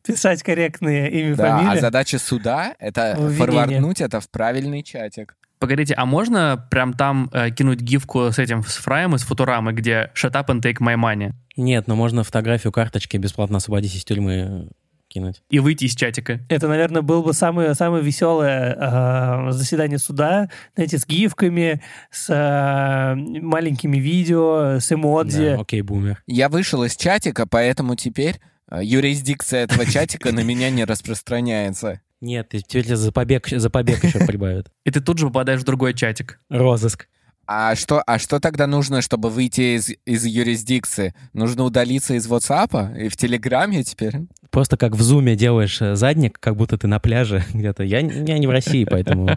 писать 0.07 0.43
корректные 0.43 1.11
имя, 1.11 1.37
Да, 1.37 1.57
а 1.57 1.59
фамилия. 1.63 1.81
задача 1.81 2.19
суда— 2.19 2.75
это 2.79 3.17
форварднуть 3.37 4.01
это 4.01 4.21
в 4.21 4.29
правильный 4.31 4.83
чатик. 4.83 5.37
Погодите, 5.65 5.95
а 5.95 6.05
можно 6.05 6.63
прям 6.71 6.93
там 6.93 7.31
э, 7.33 7.51
кинуть 7.51 7.81
гифку 7.81 8.31
с 8.31 8.39
этим, 8.39 8.63
с 8.63 8.77
фраем 8.77 9.15
из 9.15 9.23
Футурамы, 9.23 9.73
где 9.73 10.11
shut 10.15 10.33
up 10.33 10.49
and 10.49 10.61
take 10.61 10.77
my 10.79 10.95
money, 10.95 11.33
Нет, 11.57 11.87
но 11.87 11.97
можно 11.97 12.23
фотографию 12.23 12.71
карточки 12.71 13.17
бесплатно 13.17 13.57
освободись 13.57 13.97
из 13.97 14.05
тюрьмы 14.05 14.35
э, 14.35 14.69
кинуть. 15.09 15.43
и 15.49 15.61
выйти 15.61 15.85
из 15.85 15.95
чатика? 15.95 16.41
Это, 16.51 16.69
наверное, 16.69 17.01
было 17.01 17.23
бы 17.23 17.33
самое, 17.33 17.75
самое 17.75 18.05
веселое 18.05 18.77
э, 18.79 19.53
заседание 19.53 19.97
суда, 19.97 20.51
знаете, 20.75 20.99
с 20.99 21.07
гифками, 21.07 21.81
с 22.11 22.29
э, 22.29 23.15
маленькими 23.15 23.97
видео, 23.97 24.81
с 24.81 24.93
эмодзи. 24.93 25.55
Да, 25.55 25.63
окей, 25.63 25.81
бумер. 25.81 26.23
Я 26.27 26.51
вышел 26.51 26.85
из 26.85 26.95
чатика, 26.95 27.47
поэтому 27.47 27.97
теперь 27.97 28.39
э, 28.71 28.81
юрисдикция 28.85 29.65
этого 29.65 29.87
чатика 29.91 30.31
на 30.31 30.41
меня 30.41 30.69
не 30.69 30.85
распространяется. 30.85 32.03
Нет, 32.25 32.49
тебя 32.67 32.97
за 32.97 33.13
побег, 33.13 33.49
за 33.49 33.69
побег 33.69 34.03
еще 34.03 34.19
прибавят. 34.27 34.69
И 34.85 34.91
ты 34.91 35.03
тут 35.03 35.19
же 35.19 35.27
попадаешь 35.27 35.61
в 35.61 35.65
другой 35.65 35.93
чатик. 35.93 36.41
Розыск. 36.49 37.07
А 37.47 37.77
что, 37.77 38.03
а 38.07 38.19
что 38.19 38.41
тогда 38.41 38.67
нужно, 38.67 39.03
чтобы 39.03 39.29
выйти 39.29 39.77
из, 39.77 39.91
из 40.07 40.25
юрисдикции? 40.25 41.15
Нужно 41.35 41.65
удалиться 41.65 42.15
из 42.15 42.27
WhatsApp 42.27 42.99
и 42.99 43.11
в 43.11 43.17
Телеграме 43.19 43.85
теперь? 43.85 44.15
Просто 44.49 44.79
как 44.79 44.95
в 44.95 45.03
зуме 45.03 45.37
делаешь 45.37 45.83
э, 45.83 45.97
задник, 45.97 46.41
как 46.41 46.57
будто 46.57 46.79
ты 46.79 46.87
на 46.87 46.99
пляже 46.99 47.45
где-то. 47.53 47.83
Я, 47.83 47.99
я 47.99 48.39
не 48.39 48.47
в 48.47 48.51
России, 48.51 48.85
поэтому 48.91 49.29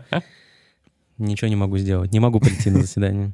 ничего 1.17 1.49
не 1.49 1.57
могу 1.57 1.77
сделать. 1.77 2.13
Не 2.13 2.21
могу 2.21 2.39
прийти 2.39 2.69
на 2.69 2.79
заседание. 2.79 3.33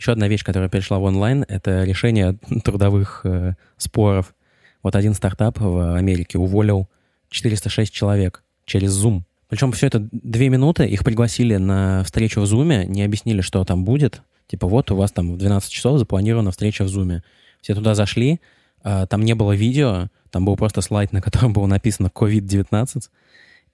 Еще 0.00 0.10
одна 0.10 0.26
вещь, 0.26 0.42
которая 0.42 0.68
перешла 0.68 0.98
в 0.98 1.04
онлайн, 1.04 1.44
это 1.46 1.84
решение 1.84 2.36
трудовых 2.64 3.20
э, 3.22 3.54
споров. 3.76 4.34
Вот 4.82 4.96
один 4.96 5.14
стартап 5.14 5.60
в 5.60 5.94
Америке 5.94 6.38
уволил 6.38 6.88
406 7.32 7.92
человек 7.92 8.44
через 8.64 8.92
Zoom. 8.92 9.22
Причем 9.48 9.72
все 9.72 9.88
это 9.88 10.08
две 10.12 10.48
минуты, 10.48 10.86
их 10.86 11.04
пригласили 11.04 11.56
на 11.56 12.04
встречу 12.04 12.40
в 12.40 12.44
Zoom, 12.44 12.86
не 12.86 13.02
объяснили, 13.02 13.40
что 13.40 13.64
там 13.64 13.84
будет. 13.84 14.22
Типа 14.46 14.66
вот 14.66 14.90
у 14.90 14.96
вас 14.96 15.12
там 15.12 15.34
в 15.34 15.36
12 15.36 15.70
часов 15.70 15.98
запланирована 15.98 16.50
встреча 16.50 16.84
в 16.84 16.88
Zoom. 16.88 17.22
Все 17.60 17.74
туда 17.74 17.94
зашли, 17.94 18.40
а, 18.82 19.06
там 19.06 19.22
не 19.22 19.34
было 19.34 19.52
видео, 19.52 20.08
там 20.30 20.44
был 20.44 20.56
просто 20.56 20.80
слайд, 20.80 21.12
на 21.12 21.20
котором 21.20 21.52
было 21.52 21.66
написано 21.66 22.10
COVID-19, 22.12 23.02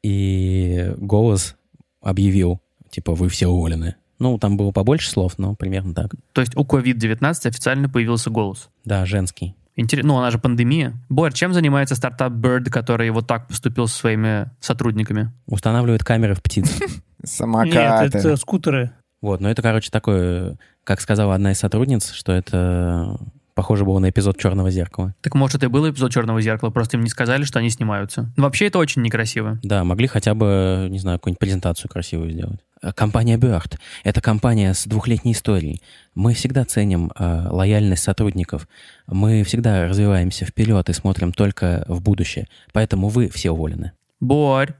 и 0.02 0.92
голос 0.96 1.56
объявил, 2.00 2.60
типа, 2.90 3.14
вы 3.14 3.28
все 3.28 3.46
уволены. 3.46 3.96
Ну, 4.18 4.38
там 4.38 4.56
было 4.56 4.72
побольше 4.72 5.10
слов, 5.10 5.38
но 5.38 5.54
примерно 5.54 5.94
так. 5.94 6.12
То 6.32 6.40
есть 6.40 6.56
у 6.56 6.64
COVID-19 6.64 7.46
официально 7.46 7.88
появился 7.88 8.30
голос. 8.30 8.68
Да, 8.84 9.06
женский. 9.06 9.54
Интересно, 9.78 10.12
ну 10.12 10.18
она 10.18 10.32
же 10.32 10.38
пандемия. 10.38 10.94
Борь, 11.08 11.32
чем 11.32 11.54
занимается 11.54 11.94
стартап 11.94 12.32
Bird, 12.32 12.68
который 12.68 13.08
вот 13.10 13.28
так 13.28 13.46
поступил 13.46 13.86
со 13.86 13.96
своими 13.96 14.50
сотрудниками? 14.58 15.32
Устанавливает 15.46 16.02
камеры 16.02 16.34
в 16.34 16.42
птиц. 16.42 16.80
Нет, 16.80 17.00
Самокаты. 17.24 18.18
это 18.18 18.36
скутеры. 18.36 18.90
Вот, 19.20 19.40
но 19.40 19.48
это, 19.48 19.62
короче, 19.62 19.90
такое, 19.90 20.58
как 20.82 21.00
сказала 21.00 21.36
одна 21.36 21.52
из 21.52 21.58
сотрудниц, 21.58 22.10
что 22.10 22.32
это 22.32 23.18
похоже 23.54 23.84
было 23.84 23.98
на 23.98 24.10
эпизод 24.10 24.38
«Черного 24.38 24.70
зеркала». 24.70 25.14
Так 25.20 25.34
может 25.34 25.56
это 25.56 25.66
и 25.66 25.68
был 25.68 25.88
эпизод 25.88 26.12
«Черного 26.12 26.40
зеркала», 26.40 26.70
просто 26.70 26.96
им 26.96 27.02
не 27.02 27.10
сказали, 27.10 27.44
что 27.44 27.60
они 27.60 27.70
снимаются. 27.70 28.32
Но 28.36 28.44
вообще 28.44 28.66
это 28.66 28.78
очень 28.78 29.02
некрасиво. 29.02 29.58
Да, 29.62 29.82
могли 29.84 30.06
хотя 30.06 30.34
бы, 30.34 30.88
не 30.90 30.98
знаю, 31.00 31.18
какую-нибудь 31.18 31.40
презентацию 31.40 31.88
красивую 31.88 32.30
сделать. 32.30 32.60
Э, 32.82 32.92
Компания 32.92 33.36
Bird— 33.36 33.78
это 34.04 34.20
компания 34.20 34.74
с 34.74 34.86
двухлетней 34.86 35.32
историей. 35.32 35.82
Мы 36.14 36.34
всегда 36.34 36.64
ценим 36.64 37.12
э, 37.18 37.46
лояльность 37.50 38.02
сотрудников. 38.02 38.68
Мы 39.06 39.42
всегда 39.44 39.88
развиваемся 39.88 40.44
вперед 40.44 40.88
и 40.88 40.92
смотрим 40.92 41.32
только 41.32 41.84
в 41.88 42.02
будущее. 42.02 42.48
Поэтому 42.72 43.08
вы 43.08 43.28
все 43.28 43.50
уволены. 43.50 43.92
Борь, 44.20 44.74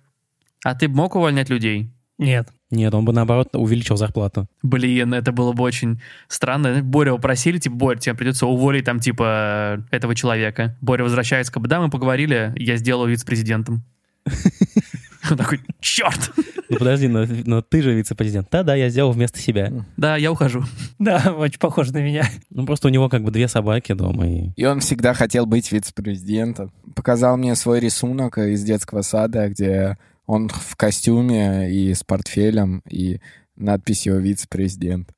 а 0.65 0.75
ты 0.75 0.89
б 0.89 0.95
мог 0.95 1.15
увольнять 1.15 1.49
людей? 1.49 1.91
Нет. 2.19 2.49
Нет, 2.71 2.93
он 2.93 3.05
бы, 3.05 3.13
наоборот, 3.13 3.55
увеличил 3.55 3.97
зарплату. 3.97 4.47
Блин, 4.63 5.15
это 5.15 5.33
было 5.33 5.53
бы 5.53 5.63
очень 5.63 6.03
странно. 6.27 6.83
Боря 6.83 7.13
попросили, 7.13 7.59
типа, 7.59 7.77
Борь, 7.77 7.99
тебе 7.99 8.15
придется 8.15 8.47
уволить 8.47 8.85
там, 8.85 9.01
типа, 9.01 9.85
этого 9.91 10.15
человека. 10.15 10.77
Боря 10.81 11.05
возвращается, 11.05 11.53
как 11.53 11.63
бы, 11.63 11.69
да, 11.69 11.81
мы 11.81 11.89
поговорили, 11.89 12.53
я 12.57 12.77
сделаю 12.77 13.09
вице-президентом. 13.09 13.85
Он 15.31 15.37
такой, 15.37 15.61
черт! 15.81 16.31
Ну 16.69 16.79
подожди, 16.79 17.09
но, 17.09 17.25
но 17.45 17.63
ты 17.63 17.83
же 17.83 17.95
вице-президент. 17.95 18.49
Да-да, 18.51 18.75
я 18.75 18.89
сделал 18.89 19.13
вместо 19.13 19.39
себя. 19.39 19.73
Да, 19.97 20.17
я 20.17 20.31
ухожу. 20.31 20.63
Да, 20.99 21.35
очень 21.37 21.59
похоже 21.59 21.93
на 21.93 21.99
меня. 21.99 22.29
Ну 22.51 22.67
просто 22.67 22.89
у 22.89 22.91
него 22.91 23.09
как 23.09 23.23
бы 23.23 23.31
две 23.31 23.49
собаки 23.49 23.93
дома. 23.93 24.29
И... 24.29 24.51
И 24.57 24.65
он 24.65 24.81
всегда 24.81 25.15
хотел 25.15 25.47
быть 25.47 25.71
вице-президентом. 25.73 26.73
Показал 26.95 27.37
мне 27.37 27.55
свой 27.55 27.81
рисунок 27.81 28.39
из 28.39 28.63
детского 28.63 29.03
сада, 29.03 29.49
где 29.49 29.97
он 30.27 30.49
в 30.49 30.77
костюме 30.77 31.73
и 31.73 31.95
с 31.95 32.05
портфелем, 32.05 32.83
и 32.89 33.21
надписью 33.57 34.21
«вице-президент». 34.21 35.11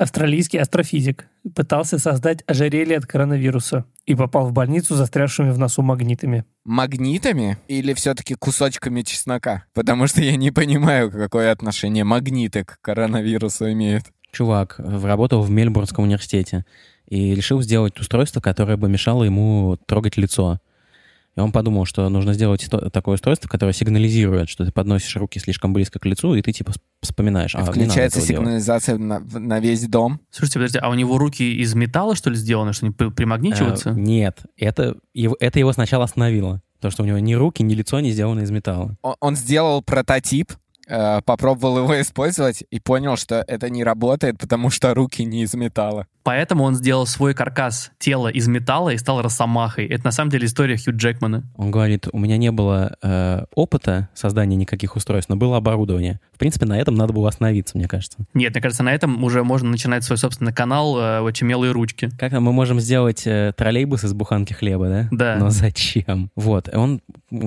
Австралийский 0.00 0.56
астрофизик 0.56 1.26
пытался 1.54 1.98
создать 1.98 2.42
ожерелье 2.46 2.96
от 2.96 3.04
коронавируса 3.04 3.84
и 4.06 4.14
попал 4.14 4.46
в 4.46 4.52
больницу 4.54 4.94
застрявшими 4.94 5.50
в 5.50 5.58
носу 5.58 5.82
магнитами. 5.82 6.46
Магнитами 6.64 7.58
или 7.68 7.92
все-таки 7.92 8.34
кусочками 8.34 9.02
чеснока? 9.02 9.64
Потому 9.74 10.06
что 10.06 10.22
я 10.22 10.36
не 10.36 10.52
понимаю, 10.52 11.10
какое 11.10 11.52
отношение 11.52 12.04
магниты 12.04 12.64
к 12.64 12.78
коронавирусу 12.80 13.70
имеют. 13.72 14.06
Чувак 14.32 14.76
э, 14.78 15.06
работал 15.06 15.42
в 15.42 15.50
Мельбурнском 15.50 16.04
университете 16.04 16.64
и 17.06 17.34
решил 17.34 17.60
сделать 17.60 18.00
устройство, 18.00 18.40
которое 18.40 18.78
бы 18.78 18.88
мешало 18.88 19.24
ему 19.24 19.76
трогать 19.84 20.16
лицо. 20.16 20.60
И 21.36 21.40
он 21.40 21.52
подумал, 21.52 21.84
что 21.84 22.08
нужно 22.08 22.32
сделать 22.32 22.68
такое 22.92 23.14
устройство, 23.14 23.48
которое 23.48 23.72
сигнализирует, 23.72 24.48
что 24.48 24.64
ты 24.64 24.72
подносишь 24.72 25.14
руки 25.16 25.38
слишком 25.38 25.72
близко 25.72 25.98
к 26.00 26.04
лицу, 26.06 26.34
и 26.34 26.42
ты 26.42 26.52
типа 26.52 26.70
вс- 26.70 26.80
вспоминаешь. 27.02 27.54
А, 27.54 27.64
Включается 27.64 28.20
сигнализация 28.40 28.98
на, 28.98 29.20
на 29.20 29.60
весь 29.60 29.86
дом. 29.86 30.20
Слушайте, 30.30 30.58
подожди, 30.58 30.78
а 30.82 30.88
у 30.90 30.94
него 30.94 31.18
руки 31.18 31.42
из 31.62 31.74
металла, 31.74 32.16
что 32.16 32.30
ли, 32.30 32.36
сделаны, 32.36 32.72
что 32.72 32.86
они 32.86 32.94
при- 32.94 33.10
примагничиваются? 33.10 33.90
Э, 33.90 33.94
Нет, 33.94 34.40
это 34.56 34.96
его, 35.14 35.36
это 35.38 35.58
его 35.60 35.72
сначала 35.72 36.04
остановило. 36.04 36.62
То, 36.80 36.90
что 36.90 37.02
у 37.02 37.06
него 37.06 37.18
ни 37.18 37.34
руки, 37.34 37.62
ни 37.62 37.74
лицо 37.74 38.00
не 38.00 38.10
сделаны 38.10 38.40
из 38.40 38.50
металла. 38.50 38.96
Он, 39.02 39.14
он 39.20 39.36
сделал 39.36 39.82
прототип, 39.82 40.52
попробовал 41.24 41.78
его 41.78 42.00
использовать 42.00 42.64
и 42.70 42.80
понял, 42.80 43.16
что 43.16 43.44
это 43.46 43.70
не 43.70 43.84
работает, 43.84 44.38
потому 44.38 44.70
что 44.70 44.94
руки 44.94 45.24
не 45.24 45.42
из 45.42 45.54
металла. 45.54 46.06
Поэтому 46.22 46.64
он 46.64 46.74
сделал 46.74 47.06
свой 47.06 47.34
каркас 47.34 47.90
тела 47.98 48.28
из 48.28 48.46
металла 48.46 48.90
и 48.90 48.98
стал 48.98 49.22
росомахой. 49.22 49.86
Это 49.86 50.04
на 50.04 50.12
самом 50.12 50.30
деле 50.30 50.46
история 50.46 50.76
Хью 50.76 50.94
Джекмана. 50.94 51.44
Он 51.56 51.70
говорит, 51.70 52.08
у 52.12 52.18
меня 52.18 52.36
не 52.36 52.52
было 52.52 52.96
э, 53.02 53.44
опыта 53.54 54.08
создания 54.14 54.56
никаких 54.56 54.96
устройств, 54.96 55.30
но 55.30 55.36
было 55.36 55.56
оборудование. 55.56 56.20
В 56.32 56.38
принципе, 56.38 56.66
на 56.66 56.78
этом 56.78 56.94
надо 56.94 57.12
было 57.12 57.28
остановиться, 57.28 57.76
мне 57.76 57.88
кажется. 57.88 58.18
Нет, 58.34 58.52
мне 58.52 58.60
кажется, 58.60 58.82
на 58.82 58.92
этом 58.92 59.22
уже 59.24 59.42
можно 59.44 59.70
начинать 59.70 60.04
свой 60.04 60.18
собственный 60.18 60.52
канал 60.52 60.98
э, 60.98 61.26
«Очумелые 61.26 61.72
ручки». 61.72 62.10
Как 62.18 62.32
мы 62.32 62.52
можем 62.52 62.80
сделать 62.80 63.26
э, 63.26 63.52
троллейбус 63.56 64.04
из 64.04 64.12
буханки 64.12 64.52
хлеба, 64.52 64.88
да? 64.88 65.08
Да. 65.10 65.36
Но 65.36 65.50
зачем? 65.50 66.30
Вот, 66.36 66.68
он 66.74 67.00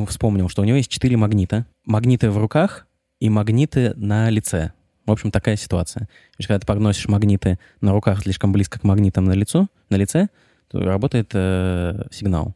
вспомнил, 0.07 0.49
что 0.49 0.61
у 0.61 0.65
него 0.65 0.77
есть 0.77 0.89
четыре 0.89 1.17
магнита. 1.17 1.65
Магниты 1.85 2.31
в 2.31 2.37
руках 2.37 2.87
и 3.23 3.29
магниты 3.29 3.93
на 3.95 4.29
лице. 4.29 4.73
В 5.05 5.11
общем, 5.11 5.31
такая 5.31 5.55
ситуация. 5.55 6.01
То 6.01 6.39
есть, 6.39 6.47
когда 6.49 6.59
ты 6.59 6.67
подносишь 6.67 7.07
магниты 7.07 7.57
на 7.79 7.93
руках 7.93 8.21
слишком 8.21 8.51
близко 8.51 8.81
к 8.81 8.83
магнитам 8.83 9.23
на, 9.23 9.31
лицу, 9.31 9.69
на 9.89 9.95
лице, 9.95 10.27
то 10.69 10.81
работает 10.81 11.29
э, 11.33 12.03
сигнал. 12.11 12.53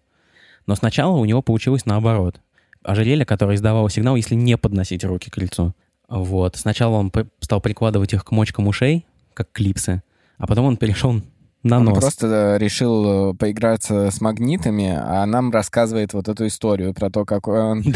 Но 0.65 0.75
сначала 0.75 1.15
у 1.15 1.23
него 1.23 1.41
получилось 1.41 1.85
наоборот. 1.85 2.41
Ожерелье, 2.83 3.23
которое 3.25 3.55
издавало 3.55 3.89
сигнал, 3.89 4.17
если 4.17 4.35
не 4.35 4.57
подносить 4.57 5.05
руки 5.05 5.29
к 5.29 5.37
лицу. 5.37 5.73
Вот. 6.09 6.57
Сначала 6.57 6.97
он 6.97 7.11
п- 7.11 7.27
стал 7.39 7.61
прикладывать 7.61 8.11
их 8.11 8.25
к 8.25 8.31
мочкам 8.31 8.67
ушей, 8.67 9.05
как 9.33 9.49
клипсы, 9.53 10.03
А 10.37 10.47
потом 10.47 10.65
он 10.65 10.75
перешел 10.75 11.21
на 11.67 11.77
Он 11.79 11.85
нос. 11.85 11.99
просто 11.99 12.27
э, 12.27 12.57
решил 12.57 13.31
э, 13.31 13.33
поиграться 13.35 14.09
с 14.11 14.21
магнитами, 14.21 14.89
а 14.97 15.25
нам 15.25 15.51
рассказывает 15.51 16.13
вот 16.13 16.27
эту 16.27 16.47
историю 16.47 16.93
про 16.93 17.09
то, 17.09 17.25
как 17.25 17.47
он 17.47 17.83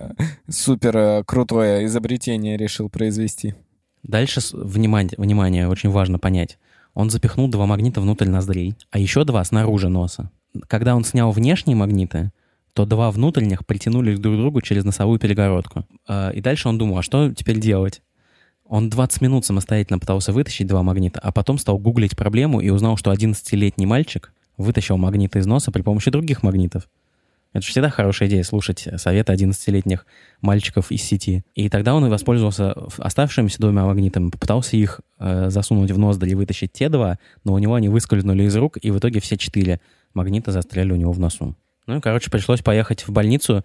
супер 0.48 0.96
э, 0.96 1.24
крутое 1.24 1.84
изобретение 1.86 2.56
решил 2.56 2.88
произвести. 2.88 3.54
Дальше, 4.02 4.40
внимание, 4.52 5.14
внимание, 5.16 5.68
очень 5.68 5.90
важно 5.90 6.18
понять. 6.18 6.58
Он 6.94 7.10
запихнул 7.10 7.48
два 7.48 7.66
магнита 7.66 8.00
внутрь 8.00 8.28
ноздрей, 8.28 8.76
а 8.90 8.98
еще 8.98 9.24
два 9.24 9.42
снаружи 9.44 9.88
носа. 9.88 10.30
Когда 10.68 10.94
он 10.94 11.04
снял 11.04 11.32
внешние 11.32 11.76
магниты, 11.76 12.30
то 12.74 12.86
два 12.86 13.10
внутренних 13.10 13.66
притянулись 13.66 14.18
друг 14.18 14.34
к 14.36 14.38
другу 14.38 14.60
через 14.60 14.84
носовую 14.84 15.18
перегородку. 15.18 15.86
А, 16.08 16.30
И 16.30 16.40
дальше 16.40 16.68
он 16.68 16.78
думал, 16.78 16.98
а 16.98 17.02
что 17.02 17.32
теперь 17.32 17.58
делать? 17.60 18.02
Он 18.66 18.88
20 18.88 19.20
минут 19.20 19.44
самостоятельно 19.44 19.98
пытался 19.98 20.32
вытащить 20.32 20.66
два 20.66 20.82
магнита, 20.82 21.20
а 21.20 21.32
потом 21.32 21.58
стал 21.58 21.78
гуглить 21.78 22.16
проблему 22.16 22.60
и 22.60 22.70
узнал, 22.70 22.96
что 22.96 23.12
11-летний 23.12 23.86
мальчик 23.86 24.32
вытащил 24.56 24.96
магниты 24.96 25.40
из 25.40 25.46
носа 25.46 25.70
при 25.70 25.82
помощи 25.82 26.10
других 26.10 26.42
магнитов. 26.42 26.88
Это 27.52 27.64
же 27.64 27.70
всегда 27.70 27.88
хорошая 27.88 28.28
идея 28.28 28.42
слушать 28.42 28.88
советы 28.96 29.32
11-летних 29.32 30.06
мальчиков 30.40 30.90
из 30.90 31.02
сети. 31.02 31.44
И 31.54 31.68
тогда 31.68 31.94
он 31.94 32.04
и 32.04 32.08
воспользовался 32.08 32.74
оставшимися 32.98 33.60
двумя 33.60 33.84
магнитами, 33.84 34.30
попытался 34.30 34.76
их 34.76 35.02
э, 35.20 35.50
засунуть 35.50 35.92
в 35.92 35.98
ноздри 35.98 36.30
и 36.30 36.34
вытащить 36.34 36.72
те 36.72 36.88
два, 36.88 37.18
но 37.44 37.52
у 37.52 37.58
него 37.58 37.74
они 37.74 37.88
выскользнули 37.88 38.42
из 38.42 38.56
рук, 38.56 38.78
и 38.82 38.90
в 38.90 38.98
итоге 38.98 39.20
все 39.20 39.36
четыре 39.36 39.80
магнита 40.14 40.50
застряли 40.50 40.92
у 40.92 40.96
него 40.96 41.12
в 41.12 41.20
носу. 41.20 41.54
Ну 41.86 41.98
и, 41.98 42.00
короче, 42.00 42.28
пришлось 42.28 42.60
поехать 42.60 43.06
в 43.06 43.12
больницу, 43.12 43.64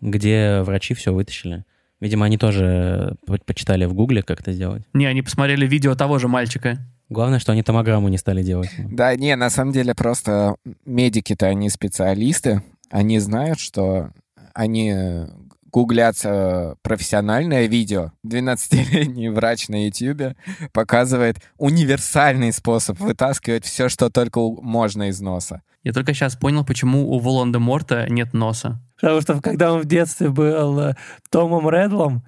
где 0.00 0.60
врачи 0.62 0.94
все 0.94 1.12
вытащили. 1.12 1.64
Видимо, 2.04 2.26
они 2.26 2.36
тоже 2.36 3.16
по- 3.26 3.38
почитали 3.38 3.86
в 3.86 3.94
гугле, 3.94 4.22
как 4.22 4.40
это 4.40 4.52
сделать. 4.52 4.82
Не, 4.92 5.06
они 5.06 5.22
посмотрели 5.22 5.66
видео 5.66 5.94
того 5.94 6.18
же 6.18 6.28
мальчика. 6.28 6.76
Главное, 7.08 7.38
что 7.38 7.52
они 7.52 7.62
томограмму 7.62 8.08
не 8.08 8.18
стали 8.18 8.42
делать. 8.42 8.68
Да, 8.78 9.16
не, 9.16 9.34
на 9.36 9.48
самом 9.48 9.72
деле 9.72 9.94
просто 9.94 10.56
медики-то 10.84 11.46
они 11.46 11.70
специалисты, 11.70 12.62
они 12.90 13.18
знают, 13.20 13.58
что 13.58 14.10
они 14.52 14.92
э, 14.94 15.28
гуглят 15.72 16.16
э, 16.24 16.74
профессиональное 16.82 17.68
видео. 17.68 18.12
12-летний 18.26 19.30
врач 19.30 19.68
на 19.68 19.86
YouTube 19.86 20.36
показывает 20.74 21.38
универсальный 21.56 22.52
способ 22.52 23.00
вытаскивать 23.00 23.64
все, 23.64 23.88
что 23.88 24.10
только 24.10 24.40
можно 24.40 25.08
из 25.08 25.22
носа. 25.22 25.62
Я 25.82 25.94
только 25.94 26.12
сейчас 26.12 26.36
понял, 26.36 26.66
почему 26.66 27.10
у 27.10 27.18
Волан-де-Морта 27.18 28.08
нет 28.10 28.34
носа. 28.34 28.78
Потому 29.00 29.20
что 29.20 29.40
когда 29.40 29.72
он 29.72 29.80
в 29.80 29.86
детстве 29.86 30.30
был 30.30 30.78
э, 30.80 30.94
Томом 31.30 31.68
Редлом, 31.68 32.22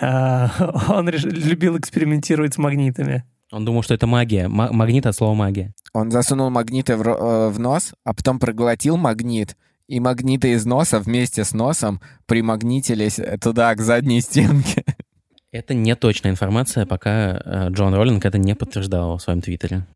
э, 0.00 0.48
он 0.88 1.08
любил 1.08 1.78
экспериментировать 1.78 2.54
с 2.54 2.58
магнитами. 2.58 3.24
Он 3.50 3.64
думал, 3.64 3.82
что 3.82 3.94
это 3.94 4.06
магия. 4.06 4.48
Ма- 4.48 4.72
магнит 4.72 5.06
от 5.06 5.14
слова 5.14 5.34
магия. 5.34 5.74
Он 5.92 6.10
засунул 6.10 6.48
магниты 6.50 6.96
в, 6.96 7.02
э, 7.02 7.48
в 7.48 7.58
нос, 7.58 7.92
а 8.04 8.14
потом 8.14 8.38
проглотил 8.38 8.96
магнит, 8.96 9.56
и 9.88 10.00
магниты 10.00 10.52
из 10.52 10.64
носа 10.64 11.00
вместе 11.00 11.44
с 11.44 11.52
носом 11.52 12.00
примагнитились 12.26 13.20
туда, 13.40 13.74
к 13.74 13.80
задней 13.80 14.20
стенке. 14.20 14.84
Это 15.52 15.74
не 15.74 15.94
точная 15.96 16.30
информация, 16.30 16.86
пока 16.86 17.68
Джон 17.68 17.92
Роллинг 17.92 18.24
это 18.24 18.38
не 18.38 18.54
подтверждал 18.54 19.18
в 19.18 19.22
своем 19.22 19.42
твиттере. 19.42 19.86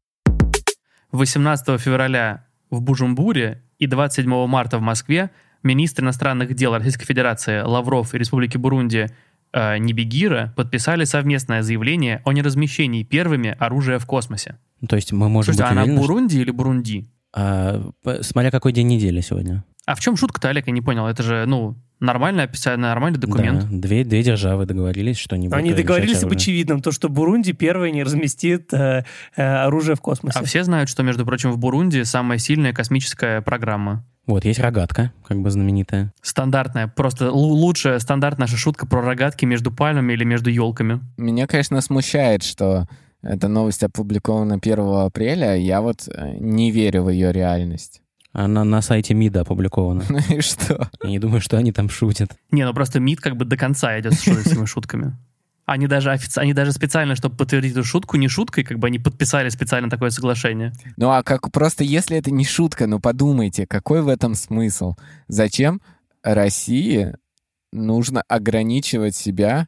18 1.13 1.81
февраля 1.81 2.45
в 2.69 2.83
Бужумбуре 2.83 3.63
и 3.79 3.87
27 3.87 4.47
марта 4.47 4.77
в 4.77 4.83
Москве 4.83 5.31
министры 5.67 6.05
иностранных 6.05 6.55
дел 6.55 6.75
Российской 6.75 7.05
Федерации 7.05 7.61
Лавров 7.61 8.15
и 8.15 8.19
Республики 8.19 8.57
Бурунди 8.57 9.09
э, 9.53 9.79
Нибигира 9.79 10.53
подписали 10.57 11.05
совместное 11.05 11.63
заявление 11.63 12.23
о 12.25 12.33
неразмещении 12.33 13.03
первыми 13.03 13.55
оружия 13.59 13.99
в 13.99 14.07
космосе. 14.07 14.57
То 14.89 14.97
есть 14.97 15.13
мы 15.13 15.29
можем 15.29 15.55
Слушайте, 15.55 15.65
а 15.65 15.67
быть 15.67 15.73
она 15.73 15.83
уверены, 15.83 15.99
что- 16.03 16.07
Бурунди 16.09 16.37
или 16.39 16.51
Бурунди? 16.51 17.09
А, 17.35 17.91
смотря 18.23 18.51
какой 18.51 18.73
день 18.73 18.87
недели 18.87 19.21
сегодня. 19.21 19.65
А 19.85 19.95
в 19.95 20.01
чем 20.01 20.17
шутка-то, 20.17 20.49
Олег? 20.49 20.67
Я 20.67 20.73
не 20.73 20.81
понял. 20.81 21.07
Это 21.07 21.23
же, 21.23 21.45
ну, 21.47 21.77
нормальное 22.01 22.45
описание, 22.45 22.79
нормальный 22.79 23.19
документ. 23.19 23.63
Да, 23.63 23.69
две, 23.71 24.05
две 24.05 24.23
державы 24.23 24.67
договорились, 24.67 25.17
что 25.17 25.37
не 25.37 25.49
будут 25.49 25.59
Они 25.59 25.73
договорились 25.73 26.23
об 26.23 26.33
очевидном, 26.33 26.83
то, 26.83 26.93
что 26.93 27.09
Бурунди 27.09 27.53
первый 27.53 27.93
не 27.93 28.03
разместит 28.03 28.73
э, 28.73 29.05
э, 29.37 29.43
оружие 29.43 29.97
в 29.97 30.01
космосе. 30.01 30.39
А 30.39 30.45
все 30.45 30.65
знают, 30.65 30.89
что, 30.91 31.03
между 31.03 31.25
прочим, 31.25 31.53
в 31.53 31.59
Бурунди 31.59 32.03
самая 32.05 32.39
сильная 32.39 32.73
космическая 32.73 33.41
программа. 33.43 34.05
Вот, 34.27 34.45
есть 34.45 34.59
рогатка, 34.59 35.13
как 35.27 35.41
бы 35.41 35.51
знаменитая. 35.51 36.13
Стандартная, 36.21 36.89
просто 36.89 37.27
лу- 37.27 37.31
лучшая 37.55 37.99
стандарт 38.01 38.39
наша 38.39 38.57
шутка 38.57 38.87
про 38.87 39.01
рогатки 39.03 39.45
между 39.45 39.71
пальмами 39.71 40.13
или 40.15 40.25
между 40.25 40.51
елками. 40.51 41.01
Меня, 41.17 41.47
конечно, 41.47 41.81
смущает, 41.81 42.43
что 42.43 42.89
эта 43.23 43.47
новость 43.49 43.83
опубликована 43.85 44.57
1 44.57 44.79
апреля. 45.07 45.55
Я 45.57 45.81
вот 45.81 46.09
э, 46.09 46.37
не 46.39 46.71
верю 46.73 47.05
в 47.05 47.09
ее 47.11 47.33
реальность. 47.33 48.03
Она 48.33 48.65
на 48.65 48.83
сайте 48.83 49.15
МИДа 49.15 49.43
опубликована. 49.43 50.05
Ну 50.11 50.19
и 50.37 50.41
что? 50.41 50.91
Я 51.03 51.09
не 51.11 51.19
думаю, 51.19 51.41
что 51.41 51.57
они 51.57 51.73
там 51.73 51.89
шутят. 51.89 52.31
Не, 52.51 52.65
ну 52.65 52.75
просто 52.75 53.01
МИД 53.01 53.21
как 53.21 53.37
бы 53.37 53.45
до 53.45 53.57
конца 53.57 53.99
идет 54.01 54.15
с 54.15 54.23
шу- 54.23 54.35
с 54.35 54.47
этими 54.47 54.65
шутками. 54.67 55.17
Они 55.67 55.89
даже, 55.89 56.11
офици- 56.11 56.39
они 56.39 56.55
даже 56.55 56.73
специально, 56.73 57.17
чтобы 57.17 57.37
подтвердить 57.37 57.73
эту 57.73 57.83
шутку, 57.83 58.17
не 58.17 58.29
шуткой, 58.29 58.63
как 58.63 58.79
бы 58.79 58.87
они 58.87 59.01
подписали 59.01 59.49
специально 59.49 59.91
такое 59.91 60.11
соглашение. 60.11 60.73
Ну 60.97 61.11
а 61.11 61.25
как 61.25 61.51
просто, 61.51 61.83
если 61.83 62.17
это 62.17 62.31
не 62.31 62.45
шутка, 62.45 62.87
ну 62.87 63.01
подумайте, 63.01 63.67
какой 63.67 64.01
в 64.01 64.09
этом 64.09 64.37
смысл? 64.37 64.95
Зачем 65.27 65.83
России 66.23 67.15
нужно 67.73 68.23
ограничивать 68.29 69.17
себя 69.17 69.67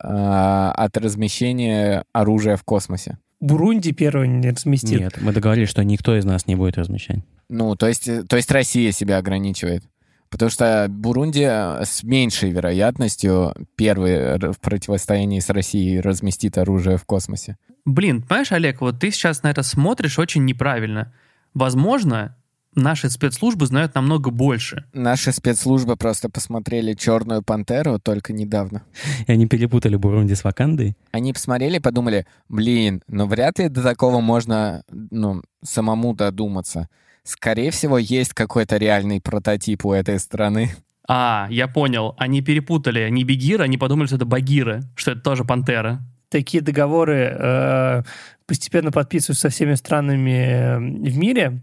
а, 0.00 0.70
от 0.72 0.96
размещения 0.96 2.04
оружия 2.12 2.56
в 2.56 2.62
космосе? 2.62 3.18
Бурунди 3.40 3.92
первый 3.92 4.28
не 4.28 4.50
разместит. 4.50 5.00
Нет, 5.00 5.18
мы 5.20 5.32
договорились, 5.32 5.70
что 5.70 5.82
никто 5.82 6.16
из 6.16 6.24
нас 6.24 6.46
не 6.46 6.54
будет 6.54 6.76
размещать. 6.78 7.18
Ну, 7.48 7.74
то 7.74 7.88
есть, 7.88 8.06
э, 8.06 8.22
то 8.22 8.36
есть 8.36 8.50
Россия 8.52 8.92
себя 8.92 9.16
ограничивает. 9.16 9.82
Потому 10.30 10.50
что 10.50 10.86
Бурунди 10.88 11.44
с 11.44 12.02
меньшей 12.02 12.50
вероятностью 12.50 13.54
первый 13.76 14.38
в 14.38 14.60
противостоянии 14.60 15.40
с 15.40 15.50
Россией 15.50 16.00
разместит 16.00 16.56
оружие 16.56 16.96
в 16.96 17.04
космосе. 17.04 17.56
Блин, 17.84 18.22
понимаешь, 18.22 18.52
Олег, 18.52 18.80
вот 18.80 19.00
ты 19.00 19.10
сейчас 19.10 19.42
на 19.42 19.50
это 19.50 19.62
смотришь 19.62 20.18
очень 20.18 20.44
неправильно. 20.44 21.12
Возможно, 21.52 22.36
наши 22.74 23.10
спецслужбы 23.10 23.66
знают 23.66 23.94
намного 23.94 24.30
больше. 24.30 24.84
Наши 24.92 25.32
спецслужбы 25.32 25.96
просто 25.96 26.28
посмотрели 26.28 26.94
«Черную 26.94 27.42
пантеру» 27.42 27.98
только 27.98 28.32
недавно. 28.32 28.82
И 29.26 29.32
они 29.32 29.46
перепутали 29.46 29.96
Бурунди 29.96 30.34
с 30.34 30.44
Вакандой. 30.44 30.96
Они 31.10 31.32
посмотрели 31.32 31.76
и 31.76 31.80
подумали, 31.80 32.26
блин, 32.48 33.02
ну 33.08 33.26
вряд 33.26 33.58
ли 33.58 33.68
до 33.68 33.82
такого 33.82 34.20
можно 34.20 34.84
ну, 34.88 35.42
самому 35.62 36.14
додуматься. 36.14 36.88
Скорее 37.22 37.70
всего, 37.70 37.98
есть 37.98 38.32
какой-то 38.32 38.76
реальный 38.76 39.20
прототип 39.20 39.84
у 39.84 39.92
этой 39.92 40.18
страны. 40.18 40.70
А, 41.08 41.48
я 41.50 41.68
понял. 41.68 42.14
Они 42.18 42.40
перепутали 42.40 43.08
не 43.10 43.24
Бегира, 43.24 43.64
они 43.64 43.78
подумали, 43.78 44.06
что 44.06 44.16
это 44.16 44.24
Багира, 44.24 44.82
что 44.94 45.12
это 45.12 45.20
тоже 45.20 45.44
пантера. 45.44 46.00
Такие 46.28 46.62
договоры 46.62 47.36
э, 47.36 48.02
постепенно 48.46 48.92
подписываются 48.92 49.48
со 49.48 49.48
всеми 49.48 49.74
странами 49.74 50.30
э, 50.30 50.78
в 50.78 51.18
мире. 51.18 51.62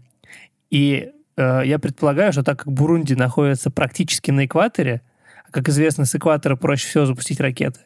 И 0.70 1.10
э, 1.36 1.62
я 1.64 1.78
предполагаю, 1.78 2.32
что 2.32 2.42
так 2.42 2.58
как 2.58 2.72
Бурунди 2.72 3.14
находится 3.14 3.70
практически 3.70 4.30
на 4.30 4.44
экваторе, 4.44 5.00
а 5.46 5.50
как 5.50 5.70
известно, 5.70 6.04
с 6.04 6.14
экватора 6.14 6.56
проще 6.56 6.86
всего 6.86 7.06
запустить 7.06 7.40
ракеты, 7.40 7.80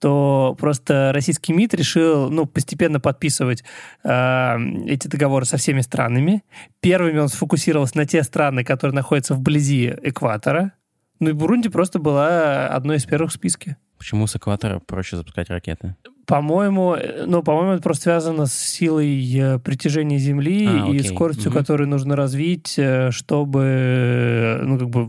то 0.00 0.56
просто 0.58 1.10
российский 1.12 1.52
МИД 1.52 1.74
решил 1.74 2.30
ну, 2.30 2.46
постепенно 2.46 3.00
подписывать 3.00 3.64
э, 4.04 4.56
эти 4.86 5.08
договоры 5.08 5.44
со 5.44 5.56
всеми 5.56 5.80
странами. 5.80 6.42
Первыми 6.80 7.18
он 7.18 7.28
сфокусировался 7.28 7.96
на 7.96 8.06
те 8.06 8.22
страны, 8.22 8.64
которые 8.64 8.94
находятся 8.94 9.34
вблизи 9.34 9.94
экватора. 10.02 10.72
Ну 11.20 11.30
и 11.30 11.32
Бурунди 11.32 11.68
просто 11.68 11.98
была 11.98 12.68
одной 12.68 12.96
из 12.98 13.04
первых 13.04 13.30
в 13.32 13.34
списке. 13.34 13.76
Почему 13.98 14.28
с 14.28 14.36
экватора 14.36 14.78
проще 14.78 15.16
запускать 15.16 15.50
ракеты? 15.50 15.96
По-моему, 16.26 16.94
э, 16.94 17.24
ну, 17.26 17.42
по-моему, 17.42 17.72
это 17.72 17.82
просто 17.82 18.04
связано 18.04 18.46
с 18.46 18.54
силой 18.54 19.34
э, 19.34 19.58
притяжения 19.58 20.18
Земли 20.18 20.66
А, 20.66 20.86
и 20.88 20.98
окей. 20.98 21.04
скоростью, 21.10 21.50
Мгм. 21.50 21.58
которую 21.58 21.88
нужно 21.88 22.14
развить, 22.14 22.74
э, 22.78 23.10
чтобы, 23.10 24.60
ну, 24.62 24.78
как 24.78 24.90
бы, 24.90 25.08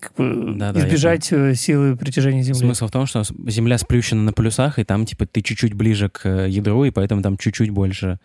как 0.00 0.14
бы 0.14 0.56
я 0.58 0.70
избежать 0.72 1.32
э, 1.32 1.54
силы 1.54 1.96
притяжения 1.96 2.42
Земли. 2.42 2.58
Смысл 2.58 2.86
в 2.86 2.90
том, 2.90 3.06
что 3.06 3.22
Земля 3.46 3.78
сплющена 3.78 4.22
на 4.22 4.32
полюсах, 4.32 4.78
и 4.78 4.84
там, 4.84 5.06
типа, 5.06 5.26
ты 5.26 5.42
чуть-чуть 5.42 5.74
ближе 5.74 6.08
к 6.08 6.26
э, 6.26 6.48
ядру, 6.48 6.84
и 6.84 6.90
поэтому 6.90 7.22
там 7.22 7.36
чуть-чуть 7.36 7.70
больше 7.70 8.18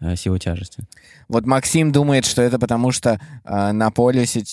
э, 0.00 0.16
силы 0.16 0.38
тяжести. 0.38 0.84
Вот 1.28 1.46
Максим 1.46 1.92
думает, 1.92 2.24
что 2.24 2.42
это 2.42 2.58
потому, 2.58 2.92
что 2.92 3.20
э, 3.44 3.72
на 3.72 3.90
полюсе 3.90 4.44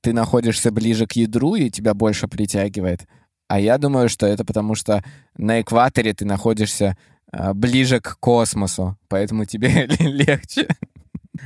ты 0.00 0.12
находишься 0.12 0.70
ближе 0.70 1.06
к 1.06 1.12
ядру 1.12 1.54
и 1.54 1.70
тебя 1.70 1.94
больше 1.94 2.28
притягивает. 2.28 3.06
А 3.48 3.58
я 3.58 3.78
думаю, 3.78 4.08
что 4.08 4.26
это 4.26 4.44
потому, 4.44 4.76
что 4.76 5.02
на 5.36 5.60
экваторе 5.60 6.14
ты 6.14 6.24
находишься 6.24 6.96
э, 7.32 7.52
ближе 7.52 8.00
к 8.00 8.16
космосу, 8.20 8.96
поэтому 9.08 9.44
тебе 9.44 9.86
легче. 9.98 10.68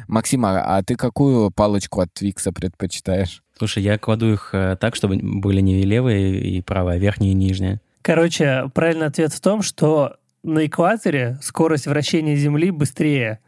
Максим, 0.09 0.44
а 0.46 0.83
ты 0.83 0.96
какую 0.96 1.50
палочку 1.50 2.00
от 2.00 2.12
Твикса 2.12 2.52
предпочитаешь? 2.52 3.42
Слушай, 3.57 3.83
я 3.85 3.98
кладу 3.98 4.33
их 4.33 4.50
э, 4.52 4.76
так, 4.80 4.96
чтобы 4.96 5.16
были 5.16 5.61
не 5.61 5.83
левые 5.83 6.40
и 6.40 6.61
правые, 6.61 6.96
а 6.96 6.98
верхние 6.98 7.33
и 7.33 7.35
нижние. 7.35 7.80
Короче, 8.02 8.70
правильный 8.74 9.07
ответ 9.07 9.33
в 9.33 9.40
том, 9.40 9.62
что 9.62 10.16
на 10.42 10.66
экваторе 10.66 11.38
скорость 11.40 11.87
вращения 11.87 12.35
Земли 12.35 12.70
быстрее, 12.70 13.38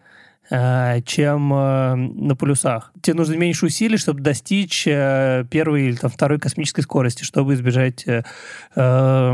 э, 0.49 1.03
чем 1.05 1.53
э, 1.53 1.95
на 1.97 2.37
полюсах. 2.37 2.93
Тебе 3.03 3.15
нужно 3.15 3.35
меньше 3.35 3.67
усилий, 3.67 3.97
чтобы 3.97 4.21
достичь 4.21 4.85
первой 4.85 5.89
или 5.89 5.97
там, 5.97 6.11
второй 6.11 6.39
космической 6.39 6.83
скорости, 6.83 7.25
чтобы 7.25 7.55
избежать 7.55 8.07
э, 8.07 8.23
э, 8.77 9.31